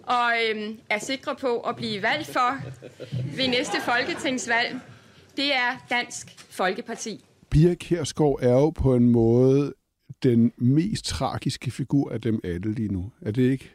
og 0.03 0.31
øhm, 0.49 0.79
er 0.89 0.99
sikre 0.99 1.35
på 1.35 1.59
at 1.59 1.75
blive 1.75 2.01
valgt 2.01 2.27
for 2.27 2.57
ved 3.35 3.47
næste 3.47 3.77
folketingsvalg, 3.81 4.79
det 5.37 5.53
er 5.53 5.85
Dansk 5.89 6.35
Folkeparti. 6.49 7.25
Pia 7.49 7.73
Kjærsgaard 7.73 8.39
er 8.41 8.53
jo 8.53 8.69
på 8.69 8.95
en 8.95 9.09
måde 9.09 9.73
den 10.23 10.51
mest 10.57 11.05
tragiske 11.05 11.71
figur 11.71 12.11
af 12.11 12.21
dem 12.21 12.39
alle 12.43 12.73
lige 12.73 12.93
nu. 12.93 13.11
Er 13.21 13.31
det 13.31 13.51
ikke 13.51 13.71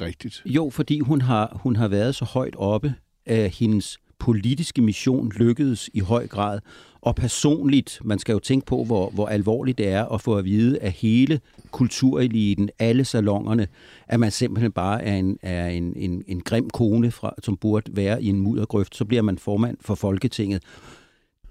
rigtigt? 0.00 0.42
Jo, 0.46 0.70
fordi 0.70 1.00
hun 1.00 1.20
har, 1.20 1.60
hun 1.62 1.76
har 1.76 1.88
været 1.88 2.14
så 2.14 2.24
højt 2.24 2.56
oppe 2.56 2.94
af 3.26 3.50
hendes 3.50 3.98
politiske 4.18 4.82
mission 4.82 5.32
lykkedes 5.36 5.90
i 5.94 6.00
høj 6.00 6.26
grad. 6.26 6.60
Og 7.00 7.14
personligt, 7.14 8.00
man 8.04 8.18
skal 8.18 8.32
jo 8.32 8.38
tænke 8.38 8.66
på, 8.66 8.84
hvor, 8.84 9.10
hvor 9.10 9.26
alvorligt 9.26 9.78
det 9.78 9.88
er 9.88 10.04
at 10.04 10.20
få 10.20 10.36
at 10.36 10.44
vide 10.44 10.78
af 10.78 10.92
hele 10.92 11.40
kultureliten, 11.70 12.70
alle 12.78 13.04
salongerne, 13.04 13.68
at 14.08 14.20
man 14.20 14.30
simpelthen 14.30 14.72
bare 14.72 15.04
er 15.04 15.16
en, 15.16 15.38
er 15.42 15.68
en, 15.68 15.92
en, 15.96 16.24
en 16.26 16.40
grim 16.40 16.70
kone, 16.70 17.10
fra, 17.10 17.34
som 17.42 17.56
burde 17.56 17.96
være 17.96 18.22
i 18.22 18.26
en 18.26 18.40
muddergrøft. 18.40 18.96
Så 18.96 19.04
bliver 19.04 19.22
man 19.22 19.38
formand 19.38 19.76
for 19.80 19.94
Folketinget 19.94 20.62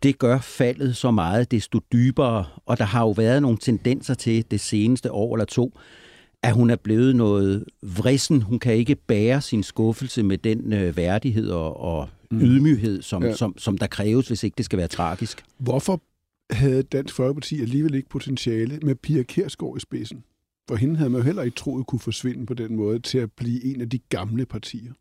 det 0.04 0.20
gør 0.20 0.40
faldet 0.40 0.98
så 0.98 1.12
meget, 1.12 1.52
desto 1.52 1.80
dybere. 1.92 2.46
Og 2.66 2.78
der 2.78 2.86
har 2.86 3.02
jo 3.02 3.12
været 3.12 3.42
nogle 3.42 3.58
tendenser 3.58 4.14
til 4.14 4.46
det 4.52 4.60
seneste 4.60 5.12
år 5.12 5.36
eller 5.36 5.46
to, 5.46 5.80
at 6.44 6.54
hun 6.54 6.70
er 6.70 6.76
blevet 6.76 7.16
noget 7.16 7.66
vrissen. 7.82 8.42
Hun 8.42 8.60
kan 8.60 8.74
ikke 8.74 8.96
bære 8.96 9.42
sin 9.42 9.64
skuffelse 9.64 10.24
med 10.24 10.38
den 10.38 10.74
øh, 10.74 10.98
værdighed 10.98 11.50
og, 11.50 11.80
og 11.80 12.10
mm. 12.32 12.42
ydmyghed, 12.42 13.02
som, 13.02 13.24
ja. 13.24 13.36
som, 13.36 13.58
som 13.58 13.78
der 13.78 13.88
kræves, 13.88 14.28
hvis 14.28 14.44
ikke 14.44 14.56
det 14.58 14.66
skal 14.66 14.78
være 14.78 14.88
tragisk. 14.88 15.44
Hvorfor 15.58 16.02
havde 16.52 16.84
Dansk 16.84 17.16
Folkeparti 17.16 17.62
alligevel 17.62 17.96
ikke 17.96 18.10
potentiale 18.10 18.80
med 18.84 18.96
Pia 18.96 19.24
Kærsgaard 19.24 19.78
i 19.78 19.80
spidsen? 19.80 20.24
For 20.70 20.76
hende 20.76 20.96
havde 20.96 21.10
man 21.10 21.22
jo 21.22 21.26
heller 21.26 21.44
ikke 21.44 21.56
troet 21.56 21.88
kunne 21.88 22.00
forsvinde 22.00 22.46
på 22.46 22.54
den 22.54 22.76
måde 22.76 23.00
til 23.00 23.18
at 23.18 23.32
blive 23.32 23.66
en 23.66 23.82
af 23.82 23.90
de 23.90 24.00
gamle 24.10 24.46
partier. 24.46 24.94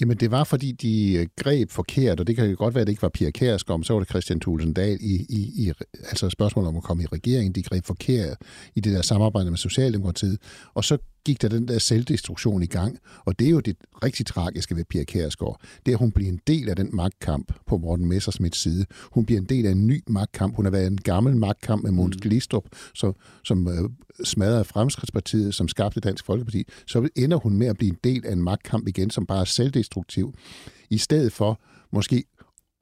Jamen, 0.00 0.16
det 0.16 0.30
var, 0.30 0.44
fordi 0.44 0.72
de 0.72 1.14
øh, 1.14 1.26
greb 1.36 1.70
forkert, 1.70 2.20
og 2.20 2.26
det 2.26 2.36
kan 2.36 2.56
godt 2.56 2.74
være, 2.74 2.80
at 2.80 2.86
det 2.86 2.92
ikke 2.92 3.02
var 3.02 3.08
Pia 3.08 3.30
Kærsgaard, 3.30 3.78
men 3.78 3.84
så 3.84 3.92
var 3.92 4.00
det 4.00 4.08
Christian 4.08 4.40
Thulesen 4.40 4.72
Dahl 4.72 4.98
i, 5.00 5.26
i, 5.28 5.66
i 5.66 5.72
altså 6.08 6.30
spørgsmålet 6.30 6.68
om 6.68 6.76
at 6.76 6.82
komme 6.82 7.02
i 7.02 7.06
regeringen. 7.06 7.52
De 7.52 7.62
greb 7.62 7.84
forkert 7.84 8.36
i 8.74 8.80
det 8.80 8.92
der 8.92 9.02
samarbejde 9.02 9.50
med 9.50 9.58
Socialdemokratiet, 9.58 10.38
og 10.74 10.84
så 10.84 10.98
gik 11.24 11.42
der 11.42 11.48
den 11.48 11.68
der 11.68 11.78
selvdestruktion 11.78 12.62
i 12.62 12.66
gang. 12.66 12.98
Og 13.24 13.38
det 13.38 13.46
er 13.46 13.50
jo 13.50 13.60
det 13.60 13.76
rigtig 14.04 14.26
tragiske 14.26 14.76
ved 14.76 14.84
Pia 14.84 15.04
Kærsgaard. 15.04 15.60
Det 15.86 15.92
er, 15.92 15.96
at 15.96 16.00
hun 16.00 16.12
bliver 16.12 16.30
en 16.30 16.40
del 16.46 16.68
af 16.68 16.76
den 16.76 16.90
magtkamp 16.92 17.52
på 17.66 17.76
Morten 17.76 18.06
Messersmiths 18.06 18.60
side. 18.60 18.86
Hun 19.12 19.26
bliver 19.26 19.40
en 19.40 19.46
del 19.46 19.66
af 19.66 19.70
en 19.70 19.86
ny 19.86 20.02
magtkamp. 20.06 20.56
Hun 20.56 20.64
har 20.64 20.70
været 20.70 20.86
en 20.86 21.00
gammel 21.00 21.36
magtkamp 21.36 21.82
med 21.82 21.90
Måns 21.90 22.16
mm. 22.16 22.20
Glistrup, 22.20 22.64
som, 22.94 23.14
som 23.44 23.68
øh, 23.68 23.90
smadrede 24.24 24.64
Fremskridspartiet, 24.64 25.54
som 25.54 25.68
skabte 25.68 26.00
Dansk 26.00 26.24
Folkeparti. 26.26 26.64
Så 26.86 27.08
ender 27.16 27.36
hun 27.36 27.56
med 27.56 27.66
at 27.66 27.76
blive 27.76 27.90
en 27.90 27.98
del 28.04 28.26
af 28.26 28.32
en 28.32 28.42
magtkamp 28.42 28.88
igen, 28.88 29.10
som 29.10 29.26
bare 29.26 29.40
er 29.40 29.44
selvdestruktiv. 29.44 30.34
I 30.90 30.98
stedet 30.98 31.32
for 31.32 31.60
måske 31.92 32.24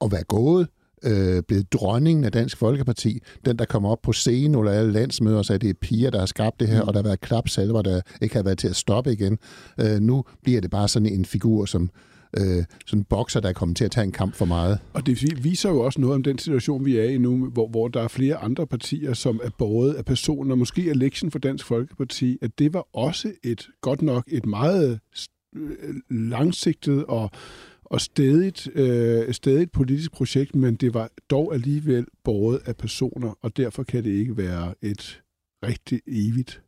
at 0.01 0.11
være 0.11 0.23
gået, 0.23 0.67
øh, 1.05 1.43
blevet 1.47 1.73
dronningen 1.73 2.23
af 2.23 2.31
Dansk 2.31 2.57
Folkeparti, 2.57 3.19
den 3.45 3.57
der 3.57 3.65
kommer 3.65 3.89
op 3.89 4.01
på 4.01 4.13
scenen 4.13 4.55
under 4.55 4.71
alle 4.71 4.91
landsmøder 4.91 5.37
og 5.37 5.45
sagde, 5.45 5.55
at 5.55 5.61
det 5.61 5.69
er 5.69 5.73
piger, 5.81 6.09
der 6.09 6.19
har 6.19 6.25
skabt 6.25 6.59
det 6.59 6.67
her, 6.67 6.81
mm. 6.81 6.87
og 6.87 6.93
der 6.93 6.99
har 6.99 7.03
været 7.03 7.21
klapsalver, 7.21 7.81
der 7.81 8.01
ikke 8.21 8.35
har 8.35 8.43
været 8.43 8.57
til 8.57 8.67
at 8.67 8.75
stoppe 8.75 9.11
igen. 9.11 9.37
Øh, 9.79 9.99
nu 9.99 10.23
bliver 10.43 10.61
det 10.61 10.71
bare 10.71 10.87
sådan 10.87 11.13
en 11.13 11.25
figur, 11.25 11.65
som 11.65 11.89
øh, 12.37 12.63
sådan 12.85 12.99
en 12.99 13.03
bokser, 13.03 13.39
der 13.39 13.49
er 13.49 13.53
kommet 13.53 13.77
til 13.77 13.85
at 13.85 13.91
tage 13.91 14.03
en 14.05 14.11
kamp 14.11 14.35
for 14.35 14.45
meget. 14.45 14.79
Og 14.93 15.05
det 15.05 15.43
viser 15.43 15.69
jo 15.69 15.79
også 15.79 16.01
noget 16.01 16.15
om 16.15 16.23
den 16.23 16.37
situation, 16.37 16.85
vi 16.85 16.97
er 16.97 17.03
i 17.03 17.17
nu, 17.17 17.45
hvor, 17.45 17.67
hvor 17.67 17.87
der 17.87 18.01
er 18.01 18.07
flere 18.07 18.35
andre 18.35 18.67
partier, 18.67 19.13
som 19.13 19.39
er 19.43 19.49
båret 19.57 19.93
af 19.93 20.05
personer. 20.05 20.55
Måske 20.55 20.89
er 20.89 20.93
lektion 20.93 21.31
for 21.31 21.39
Dansk 21.39 21.65
Folkeparti, 21.65 22.37
at 22.41 22.59
det 22.59 22.73
var 22.73 22.87
også 22.93 23.31
et, 23.43 23.67
godt 23.81 24.01
nok 24.01 24.23
et 24.27 24.45
meget 24.45 24.99
øh, 25.55 25.95
langsigtet 26.09 27.05
og 27.05 27.31
og 27.91 28.01
stedigt, 28.01 28.69
øh, 28.75 29.33
stedigt 29.33 29.71
politisk 29.71 30.11
projekt, 30.11 30.55
men 30.55 30.75
det 30.75 30.93
var 30.93 31.09
dog 31.29 31.53
alligevel 31.53 32.05
båret 32.23 32.61
af 32.65 32.77
personer, 32.77 33.37
og 33.41 33.57
derfor 33.57 33.83
kan 33.83 34.03
det 34.03 34.11
ikke 34.11 34.37
være 34.37 34.73
et 34.81 35.21
rigtig 35.63 36.01
evigt 36.07 36.61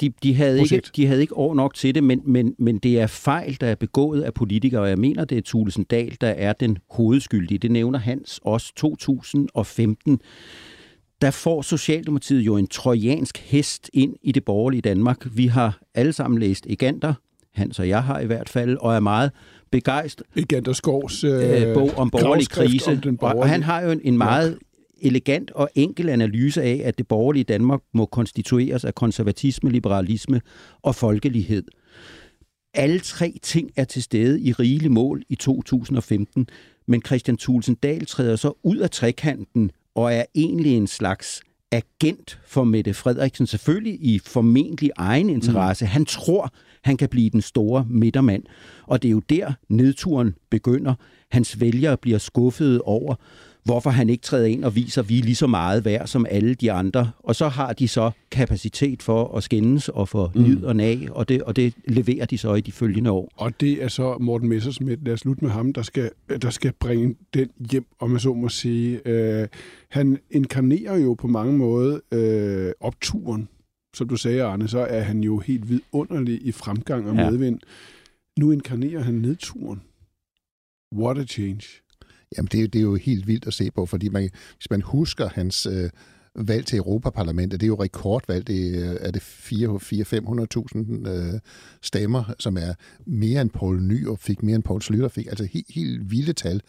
de, 0.00 0.12
de, 0.22 0.34
havde 0.34 0.60
ikke, 0.60 0.82
de 0.96 1.06
havde 1.06 1.20
ikke 1.20 1.36
år 1.36 1.54
nok 1.54 1.74
til 1.74 1.94
det, 1.94 2.04
men, 2.04 2.22
men, 2.24 2.54
men 2.58 2.78
det 2.78 3.00
er 3.00 3.06
fejl, 3.06 3.56
der 3.60 3.66
er 3.66 3.74
begået 3.74 4.22
af 4.22 4.34
politikere, 4.34 4.82
og 4.82 4.88
jeg 4.88 4.98
mener, 4.98 5.24
det 5.24 5.38
er 5.38 5.42
Thulesen 5.42 5.84
Dahl, 5.84 6.16
der 6.20 6.28
er 6.28 6.52
den 6.52 6.78
hovedskyldige. 6.90 7.58
Det 7.58 7.70
nævner 7.70 7.98
Hans 7.98 8.40
også 8.42 8.72
2015. 8.76 10.20
Der 11.22 11.30
får 11.30 11.62
Socialdemokratiet 11.62 12.40
jo 12.40 12.56
en 12.56 12.66
trojansk 12.66 13.38
hest 13.38 13.90
ind 13.92 14.16
i 14.22 14.32
det 14.32 14.44
borgerlige 14.44 14.80
Danmark. 14.80 15.26
Vi 15.36 15.46
har 15.46 15.80
alle 15.94 16.12
sammen 16.12 16.40
læst 16.40 16.66
Egander, 16.66 17.14
Hans 17.54 17.78
og 17.78 17.88
jeg 17.88 18.02
har 18.02 18.20
i 18.20 18.26
hvert 18.26 18.48
fald, 18.48 18.76
og 18.76 18.94
er 18.94 19.00
meget 19.00 19.30
begejstret. 19.70 20.26
Egander 20.36 20.72
Skovs 20.72 21.24
øh, 21.24 21.62
øh, 21.62 21.74
bog 21.74 21.90
om 21.96 22.10
borgerlig 22.10 22.48
krise. 22.48 22.90
Om 22.90 22.96
den 22.96 23.16
borgerlige. 23.16 23.38
Og, 23.38 23.42
og 23.42 23.48
han 23.48 23.62
har 23.62 23.82
jo 23.82 23.90
en, 23.90 24.00
en 24.04 24.18
meget 24.18 24.58
elegant 25.00 25.50
og 25.50 25.68
enkel 25.74 26.08
analyse 26.08 26.62
af, 26.62 26.80
at 26.84 26.98
det 26.98 27.08
borgerlige 27.08 27.44
Danmark 27.44 27.80
må 27.94 28.06
konstitueres 28.06 28.84
af 28.84 28.94
konservatisme, 28.94 29.70
liberalisme 29.70 30.40
og 30.82 30.94
folkelighed. 30.94 31.64
Alle 32.74 33.00
tre 33.00 33.34
ting 33.42 33.70
er 33.76 33.84
til 33.84 34.02
stede 34.02 34.40
i 34.40 34.52
rigelig 34.52 34.92
mål 34.92 35.22
i 35.28 35.34
2015, 35.34 36.48
men 36.86 37.02
Christian 37.06 37.36
Thulsen 37.36 37.74
Dahl 37.74 38.06
træder 38.06 38.36
så 38.36 38.52
ud 38.62 38.76
af 38.76 38.90
trekanten 38.90 39.70
og 39.94 40.14
er 40.14 40.24
egentlig 40.34 40.76
en 40.76 40.86
slags 40.86 41.42
agent 41.74 42.38
for 42.46 42.64
Mette 42.64 42.94
Frederiksen, 42.94 43.46
selvfølgelig 43.46 43.98
i 44.00 44.18
formentlig 44.18 44.90
egen 44.96 45.30
interesse. 45.30 45.84
Mm. 45.84 45.88
Han 45.88 46.04
tror, 46.04 46.52
han 46.82 46.96
kan 46.96 47.08
blive 47.08 47.30
den 47.30 47.42
store 47.42 47.86
midtermand. 47.90 48.42
Og 48.86 49.02
det 49.02 49.08
er 49.08 49.12
jo 49.12 49.22
der, 49.28 49.52
nedturen 49.68 50.34
begynder. 50.50 50.94
Hans 51.30 51.60
vælgere 51.60 51.96
bliver 51.96 52.18
skuffede 52.18 52.80
over, 52.80 53.14
hvorfor 53.64 53.90
han 53.90 54.08
ikke 54.08 54.22
træder 54.22 54.46
ind 54.46 54.64
og 54.64 54.76
viser, 54.76 55.02
at 55.02 55.08
vi 55.08 55.18
er 55.18 55.22
lige 55.22 55.34
så 55.34 55.46
meget 55.46 55.84
værd 55.84 56.06
som 56.06 56.26
alle 56.30 56.54
de 56.54 56.72
andre. 56.72 57.10
Og 57.18 57.36
så 57.36 57.48
har 57.48 57.72
de 57.72 57.88
så 57.88 58.10
kapacitet 58.30 59.02
for 59.02 59.36
at 59.36 59.42
skændes 59.42 59.88
og 59.88 60.08
få 60.08 60.30
mm. 60.34 60.44
lyd 60.44 60.62
og 60.62 60.76
nag, 60.76 61.08
og 61.10 61.28
det, 61.28 61.42
og 61.42 61.56
det 61.56 61.74
leverer 61.88 62.26
de 62.26 62.38
så 62.38 62.54
i 62.54 62.60
de 62.60 62.72
følgende 62.72 63.10
år. 63.10 63.32
Og 63.36 63.60
det 63.60 63.82
er 63.82 63.88
så 63.88 64.18
Morten 64.20 64.48
Messersmith, 64.48 65.04
lad 65.04 65.12
os 65.12 65.20
slutte 65.20 65.44
med 65.44 65.52
ham, 65.52 65.72
der 65.72 65.82
skal, 65.82 66.10
der 66.42 66.50
skal 66.50 66.72
bringe 66.72 67.16
den 67.34 67.48
hjem, 67.70 67.86
om 68.00 68.10
man 68.10 68.20
så 68.20 68.34
må 68.34 68.48
sige. 68.48 69.08
Øh, 69.08 69.48
han 69.90 70.18
inkarnerer 70.30 70.96
jo 70.96 71.14
på 71.14 71.26
mange 71.26 71.58
måder 71.58 71.98
øh, 72.12 72.72
opturen. 72.80 73.48
Som 73.94 74.08
du 74.08 74.16
sagde, 74.16 74.42
Arne, 74.42 74.68
så 74.68 74.78
er 74.78 75.00
han 75.00 75.20
jo 75.20 75.38
helt 75.38 75.68
vidunderlig 75.68 76.46
i 76.46 76.52
fremgang 76.52 77.08
og 77.08 77.16
medvind. 77.16 77.58
Ja. 77.62 78.42
Nu 78.42 78.50
inkarnerer 78.50 79.00
han 79.00 79.14
nedturen. 79.14 79.82
What 80.96 81.18
a 81.18 81.24
change. 81.24 81.83
Jamen, 82.36 82.48
det, 82.52 82.72
det 82.72 82.78
er 82.78 82.82
jo 82.82 82.94
helt 82.94 83.26
vildt 83.26 83.46
at 83.46 83.54
se 83.54 83.70
på, 83.70 83.86
fordi 83.86 84.08
man, 84.08 84.30
hvis 84.58 84.70
man 84.70 84.82
husker 84.82 85.28
hans 85.28 85.66
øh, 85.66 85.90
valg 86.34 86.66
til 86.66 86.76
Europaparlamentet, 86.76 87.60
det 87.60 87.66
er 87.66 87.68
jo 87.68 87.82
rekordvalg, 87.82 88.46
det 88.46 88.74
øh, 88.74 88.96
er 89.00 89.10
det 89.10 89.20
400-500.000 89.20 91.08
øh, 91.08 91.40
stemmer, 91.82 92.34
som 92.38 92.56
er 92.56 92.74
mere 93.06 93.40
end 93.40 93.50
Poul 93.50 93.82
Ny 93.82 94.06
og 94.06 94.18
fik 94.18 94.42
mere 94.42 94.54
end 94.54 94.62
Poul 94.62 94.82
Slytter 94.82 95.08
fik, 95.08 95.26
altså 95.26 95.44
helt, 95.44 95.66
helt 95.70 96.10
vilde 96.10 96.32
tal. 96.32 96.60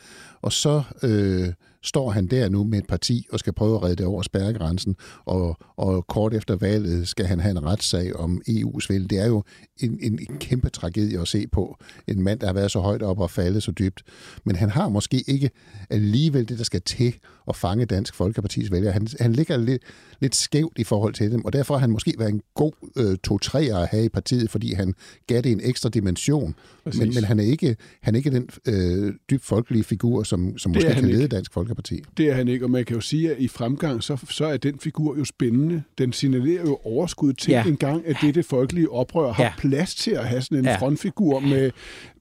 Og 0.41 0.51
så 0.51 0.83
øh, 1.03 1.53
står 1.85 2.09
han 2.09 2.27
der 2.27 2.49
nu 2.49 2.63
med 2.63 2.79
et 2.79 2.87
parti 2.87 3.25
og 3.31 3.39
skal 3.39 3.53
prøve 3.53 3.75
at 3.75 3.83
redde 3.83 3.95
det 3.95 4.05
over 4.05 4.21
spærregrænsen, 4.21 4.95
og, 5.25 5.57
og 5.77 6.07
kort 6.07 6.33
efter 6.33 6.55
valget 6.55 7.07
skal 7.07 7.25
han 7.25 7.39
have 7.39 7.51
en 7.51 7.65
retssag 7.65 8.15
om 8.15 8.41
EU's 8.49 8.85
vælge. 8.89 9.07
Det 9.07 9.19
er 9.19 9.27
jo 9.27 9.43
en, 9.79 9.99
en, 10.01 10.19
en 10.29 10.37
kæmpe 10.39 10.69
tragedie 10.69 11.21
at 11.21 11.27
se 11.27 11.47
på. 11.47 11.77
En 12.07 12.23
mand, 12.23 12.39
der 12.39 12.45
har 12.47 12.53
været 12.53 12.71
så 12.71 12.79
højt 12.79 13.01
op 13.01 13.19
og 13.19 13.31
faldet 13.31 13.63
så 13.63 13.71
dybt. 13.71 14.03
Men 14.43 14.55
han 14.55 14.69
har 14.69 14.89
måske 14.89 15.23
ikke 15.27 15.49
alligevel 15.89 16.49
det, 16.49 16.57
der 16.57 16.63
skal 16.63 16.81
til 16.81 17.15
at 17.47 17.55
fange 17.55 17.85
Dansk 17.85 18.15
Folkepartis 18.15 18.71
vælger. 18.71 18.91
Han, 18.91 19.07
han 19.19 19.33
ligger 19.33 19.57
lidt, 19.57 19.83
lidt 20.19 20.35
skævt 20.35 20.79
i 20.79 20.83
forhold 20.83 21.13
til 21.13 21.31
dem, 21.31 21.45
og 21.45 21.53
derfor 21.53 21.73
har 21.73 21.79
han 21.79 21.91
måske 21.91 22.13
været 22.17 22.29
en 22.29 22.41
god 22.53 22.73
øh, 22.97 23.17
to-træer 23.23 23.77
at 23.77 23.87
have 23.87 24.05
i 24.05 24.09
partiet, 24.09 24.49
fordi 24.49 24.73
han 24.73 24.93
gav 25.27 25.41
det 25.41 25.51
en 25.51 25.61
ekstra 25.63 25.89
dimension. 25.89 26.55
Men, 26.85 27.13
men 27.13 27.23
han 27.23 27.39
er 27.39 27.43
ikke, 27.43 27.75
han 28.01 28.15
er 28.15 28.17
ikke 28.17 28.31
den 28.31 28.49
øh, 28.67 29.13
dybt 29.29 29.45
folkelige 29.45 29.83
figur, 29.83 30.23
som, 30.23 30.57
som 30.57 30.71
måske 30.71 30.93
kan 30.93 31.05
lede 31.05 31.23
ikke. 31.23 31.35
Dansk 31.35 31.53
Folkeparti. 31.53 31.74
Det 32.17 32.29
er 32.29 32.33
han 32.33 32.47
ikke, 32.47 32.65
og 32.65 32.71
man 32.71 32.85
kan 32.85 32.95
jo 32.95 33.01
sige, 33.01 33.31
at 33.31 33.39
i 33.39 33.47
fremgang, 33.47 34.03
så, 34.03 34.17
så 34.29 34.45
er 34.45 34.57
den 34.57 34.79
figur 34.79 35.17
jo 35.17 35.25
spændende. 35.25 35.83
Den 35.97 36.13
signalerer 36.13 36.61
jo 36.61 36.79
overskud 36.83 37.33
til 37.33 37.51
ja. 37.51 37.63
en 37.63 37.77
gang, 37.77 38.07
at 38.07 38.17
det, 38.21 38.35
det 38.35 38.45
folkelige 38.45 38.91
oprør 38.91 39.33
har 39.33 39.43
ja. 39.43 39.51
plads 39.57 39.95
til 39.95 40.11
at 40.11 40.25
have 40.27 40.41
sådan 40.41 40.57
en 40.57 40.65
ja. 40.65 40.77
frontfigur 40.77 41.39
med, 41.39 41.71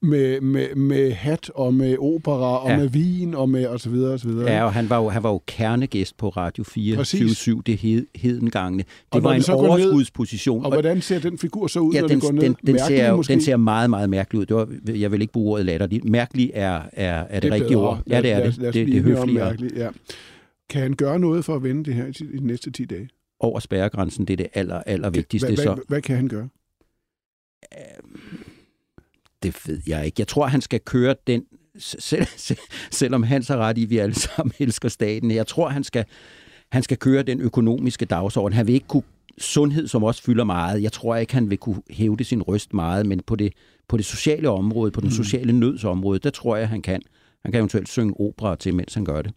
med, 0.01 0.41
med, 0.41 0.75
med 0.75 1.11
hat 1.11 1.51
og 1.55 1.73
med 1.73 1.97
opera 1.99 2.63
og 2.63 2.69
ja. 2.69 2.77
med 2.77 2.89
vin 2.89 3.33
og 3.35 3.49
med 3.49 3.65
og 3.65 3.79
så 3.79 3.89
videre 3.89 4.13
og 4.13 4.19
så 4.19 4.27
videre. 4.27 4.51
Ja, 4.51 4.63
og 4.63 4.73
han 4.73 4.89
var 4.89 4.97
jo, 4.97 5.09
han 5.09 5.23
var 5.23 5.29
jo 5.29 5.41
kernegæst 5.47 6.17
på 6.17 6.29
Radio 6.29 6.63
4 6.63 7.05
7 7.05 7.61
det 7.61 7.77
hed, 7.77 8.05
hedengangene. 8.15 8.83
Det 9.13 9.23
var 9.23 9.33
en 9.33 9.43
overskudsposition. 9.49 10.57
Ned, 10.57 10.65
og 10.65 10.71
hvordan 10.71 11.01
ser 11.01 11.19
den 11.19 11.37
figur 11.37 11.67
så 11.67 11.79
ud, 11.79 11.93
ja, 11.93 12.01
når 12.01 12.07
den, 12.07 12.19
det 12.19 12.25
går 12.25 12.31
ned? 12.31 12.43
Den, 12.43 12.55
den, 12.67 12.79
ser, 12.79 13.21
den 13.21 13.41
ser 13.41 13.57
meget, 13.57 13.89
meget 13.89 14.09
mærkelig 14.09 14.39
ud. 14.39 14.45
Det 14.45 14.55
var, 14.55 14.67
jeg 14.95 15.11
vil 15.11 15.21
ikke 15.21 15.33
bruge 15.33 15.51
ordet 15.51 15.65
latterligt. 15.65 16.05
Mærkelig 16.05 16.51
er, 16.53 16.81
er, 16.93 17.23
er 17.29 17.39
det, 17.39 17.43
det 17.43 17.51
rigtige 17.51 17.77
ord. 17.77 18.01
Ja, 18.09 18.21
det 18.21 18.31
er 18.31 18.43
det. 18.43 18.57
Lad, 18.57 18.73
det, 18.73 18.87
det, 18.87 18.95
det 18.95 19.03
høflige. 19.03 19.44
Ja. 19.75 19.89
Kan 20.69 20.81
han 20.81 20.93
gøre 20.93 21.19
noget 21.19 21.45
for 21.45 21.55
at 21.55 21.63
vende 21.63 21.85
det 21.85 21.93
her 21.93 22.05
i 22.05 22.11
de 22.11 22.47
næste 22.47 22.71
10 22.71 22.85
dage? 22.85 23.09
Over 23.39 23.59
spærregrænsen, 23.59 24.25
det 24.25 24.33
er 24.33 24.37
det 24.37 24.47
aller, 24.53 24.83
aller 24.85 25.09
vigtigste. 25.09 25.55
Hvad, 25.55 25.65
hvad, 25.65 25.75
hvad 25.87 26.01
kan 26.01 26.15
han 26.15 26.27
gøre? 26.27 26.49
Det 29.43 29.67
ved 29.67 29.81
jeg 29.87 30.05
ikke. 30.05 30.15
Jeg 30.19 30.27
tror, 30.27 30.47
han 30.47 30.61
skal 30.61 30.79
køre 30.79 31.15
den, 31.27 31.45
selv, 31.77 32.25
selv, 32.37 32.59
selvom 32.91 33.23
han 33.23 33.43
så 33.43 33.57
ret 33.57 33.77
i, 33.77 33.83
at 33.83 33.89
vi 33.89 33.97
alle 33.97 34.15
sammen 34.35 34.53
elsker 34.59 34.89
staten. 34.89 35.31
Jeg 35.31 35.47
tror, 35.47 35.69
han 35.69 35.83
skal, 35.83 36.05
han 36.71 36.83
skal 36.83 36.97
køre 36.97 37.23
den 37.23 37.41
økonomiske 37.41 38.05
dagsorden. 38.05 38.55
Han 38.55 38.67
vil 38.67 38.75
ikke 38.75 38.87
kunne 38.87 39.03
sundhed, 39.37 39.87
som 39.87 40.03
også 40.03 40.23
fylder 40.23 40.43
meget. 40.43 40.83
Jeg 40.83 40.91
tror 40.91 41.15
ikke, 41.15 41.33
han 41.33 41.49
vil 41.49 41.57
kunne 41.57 41.81
hæve 41.89 42.17
det 42.17 42.25
sin 42.25 42.41
røst 42.41 42.73
meget, 42.73 43.05
men 43.05 43.21
på 43.27 43.35
det, 43.35 43.53
på 43.87 43.97
det 43.97 44.05
sociale 44.05 44.49
område, 44.49 44.91
på 44.91 45.01
den 45.01 45.07
mm. 45.07 45.15
sociale 45.15 45.53
nødsområde, 45.53 46.19
der 46.19 46.29
tror 46.29 46.55
jeg, 46.55 46.69
han 46.69 46.81
kan. 46.81 47.01
Han 47.45 47.51
kan 47.51 47.59
eventuelt 47.59 47.89
synge 47.89 48.19
opera 48.19 48.55
til, 48.55 48.75
mens 48.75 48.93
han 48.93 49.05
gør 49.05 49.21
det. 49.21 49.33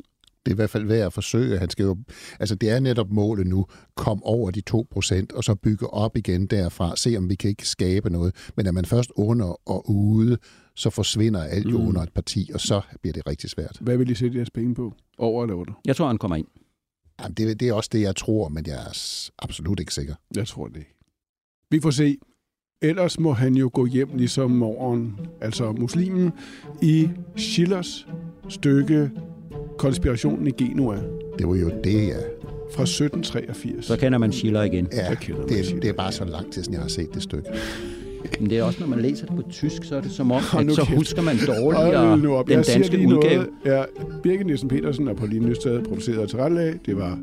Det 0.47 0.53
er 0.53 0.55
i 0.55 0.57
hvert 0.57 0.71
fald 0.71 0.85
værd 0.85 1.07
at 1.07 1.13
forsøge. 1.13 1.59
Han 1.59 1.71
skal 1.71 1.85
jo, 1.85 1.97
altså 2.41 2.55
det 2.55 2.71
er 2.71 2.81
netop 2.81 3.11
målet 3.11 3.47
nu, 3.47 3.67
kom 3.97 4.23
over 4.23 4.51
de 4.51 4.61
2 4.61 4.87
procent, 4.91 5.33
og 5.33 5.45
så 5.45 5.55
bygge 5.55 5.87
op 5.87 6.17
igen 6.17 6.47
derfra, 6.47 6.97
se 6.97 7.17
om 7.17 7.31
vi 7.31 7.35
kan 7.35 7.51
ikke 7.51 7.69
skabe 7.69 8.11
noget. 8.11 8.51
Men 8.57 8.67
er 8.67 8.73
man 8.73 8.85
først 8.85 9.13
under 9.17 9.69
og 9.69 9.91
ude, 9.91 10.39
så 10.77 10.91
forsvinder 10.91 11.45
alt 11.45 11.67
jo 11.67 11.79
mm. 11.79 11.89
under 11.89 12.03
et 12.03 12.13
parti, 12.13 12.51
og 12.55 12.61
så 12.61 12.81
bliver 13.03 13.13
det 13.13 13.27
rigtig 13.27 13.51
svært. 13.51 13.79
Hvad 13.81 13.97
vil 13.97 14.11
I 14.11 14.15
sætte 14.15 14.37
jeres 14.37 14.51
penge 14.51 14.75
på? 14.75 14.95
Over 15.19 15.45
eller 15.45 15.55
under? 15.55 15.73
Jeg 15.87 15.97
tror, 15.97 16.07
han 16.07 16.19
kommer 16.19 16.37
ind. 16.37 16.47
Jamen, 17.21 17.35
det, 17.35 17.61
det 17.61 17.69
er 17.69 17.73
også 17.73 17.91
det, 17.93 18.01
jeg 18.01 18.17
tror, 18.17 18.49
men 18.49 18.67
jeg 18.67 18.75
er 18.75 19.31
absolut 19.39 19.81
ikke 19.81 19.95
sikker. 19.95 20.15
Jeg 20.37 20.47
tror 20.47 20.69
det 20.69 20.77
ikke. 20.77 20.95
Vi 21.71 21.81
får 21.81 21.91
se. 21.91 22.19
Ellers 22.83 23.21
må 23.21 23.33
han 23.33 23.55
jo 23.55 23.71
gå 23.73 23.87
hjem 23.87 24.09
ligesom 24.15 24.51
morgen, 24.51 25.21
altså 25.41 25.73
muslimen, 25.73 26.31
i 26.83 27.09
Schillers 27.37 28.07
stykke 28.49 29.11
Konspirationen 29.79 30.47
i 30.47 30.51
Genua. 30.51 30.97
Det 31.39 31.49
var 31.49 31.55
jo 31.55 31.71
det, 31.85 32.07
ja. 32.07 32.17
Fra 32.75 32.83
1783. 32.83 33.85
Så 33.87 33.97
kender 33.97 34.19
man 34.19 34.33
Schiller 34.33 34.63
igen. 34.63 34.89
Ja, 34.93 35.11
det, 35.11 35.19
Schiller. 35.23 35.81
det 35.81 35.89
er 35.89 35.93
bare 35.93 36.13
så 36.13 36.25
lang 36.25 36.53
tid, 36.53 36.63
siden 36.63 36.75
jeg 36.75 36.83
har 36.83 36.89
set 36.89 37.15
det 37.15 37.23
stykke. 37.23 37.49
Men 38.41 38.51
det 38.51 38.59
er 38.59 38.63
også, 38.63 38.81
når 38.81 38.87
man 38.87 39.01
læser 39.01 39.27
det 39.27 39.37
på 39.37 39.43
tysk, 39.51 39.85
så 39.85 39.97
er 39.97 40.01
det 40.01 40.11
som 40.11 40.33
om, 40.33 40.37
at 40.59 40.73
så 40.73 40.85
husker 40.97 41.23
man 41.23 41.37
dårligere 41.47 42.19
nu 42.19 42.35
op. 42.35 42.49
den 42.49 42.63
danske 42.75 42.99
udgave. 42.99 43.37
Noget. 43.37 43.49
Ja, 43.65 43.85
Birgit 44.23 44.47
Nielsen 44.47 44.69
Petersen 44.69 45.09
er 45.09 45.15
på 45.15 45.27
lige 45.27 45.41
Nysted 45.41 45.85
produceret 45.85 46.19
og 46.19 46.29
tilrettelag. 46.29 46.75
Det 46.87 46.97
var 46.97 47.19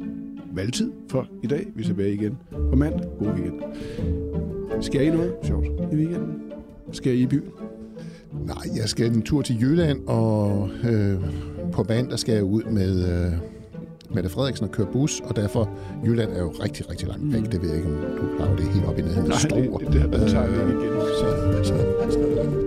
valgtid 0.54 0.92
for 1.10 1.28
i 1.44 1.48
dag. 1.48 1.68
Vi 1.76 1.84
er 1.84 1.88
tilbage 1.88 2.14
igen 2.14 2.38
på 2.70 2.76
mandag. 2.76 3.10
God 3.20 3.28
weekend. 3.28 3.62
Skal 4.82 5.06
I 5.06 5.10
noget 5.10 5.34
sjovt 5.44 5.66
i 5.66 5.96
weekenden? 5.96 6.42
Skal 6.92 7.14
I 7.14 7.22
i 7.22 7.28
byen? 7.28 7.52
Nej, 8.46 8.78
jeg 8.78 8.90
skal 8.90 9.14
en 9.14 9.22
tur 9.22 9.42
til 9.42 9.62
Jylland, 9.62 10.08
og 10.08 10.70
øh, 10.90 11.20
på 11.72 11.86
mandag 11.90 12.20
skal 12.20 12.34
jeg 12.34 12.44
ud 12.44 12.64
med 12.64 13.26
øh, 13.26 13.32
Mette 14.10 14.30
Frederiksen 14.30 14.66
og 14.66 14.72
køre 14.72 14.88
bus, 14.94 15.22
og 15.26 15.36
derfor 15.36 15.70
Jylland 16.06 16.32
er 16.32 16.40
jo 16.40 16.50
rigtig, 16.64 16.90
rigtig 16.90 17.08
langt 17.08 17.34
væk. 17.34 17.42
Mm. 17.42 17.48
Det 17.48 17.62
ved 17.62 17.70
jeg 17.70 17.78
ikke, 17.78 17.90
om 17.90 17.96
du 17.96 18.34
er 18.34 18.36
klar 18.38 18.56
Det 18.56 18.66
helt 18.66 18.86
op 18.86 19.00
i 19.00 19.02
nærheden 19.02 19.32
af 19.32 19.38
Struer. 19.38 19.78
Det, 19.78 19.88
det, 19.88 19.94
det 19.94 20.02
har 20.02 20.08
været 20.08 20.64
øh, 20.64 20.70
igen. 20.70 21.02
Så, 21.02 21.64
så, 21.64 22.12
så, 22.12 22.65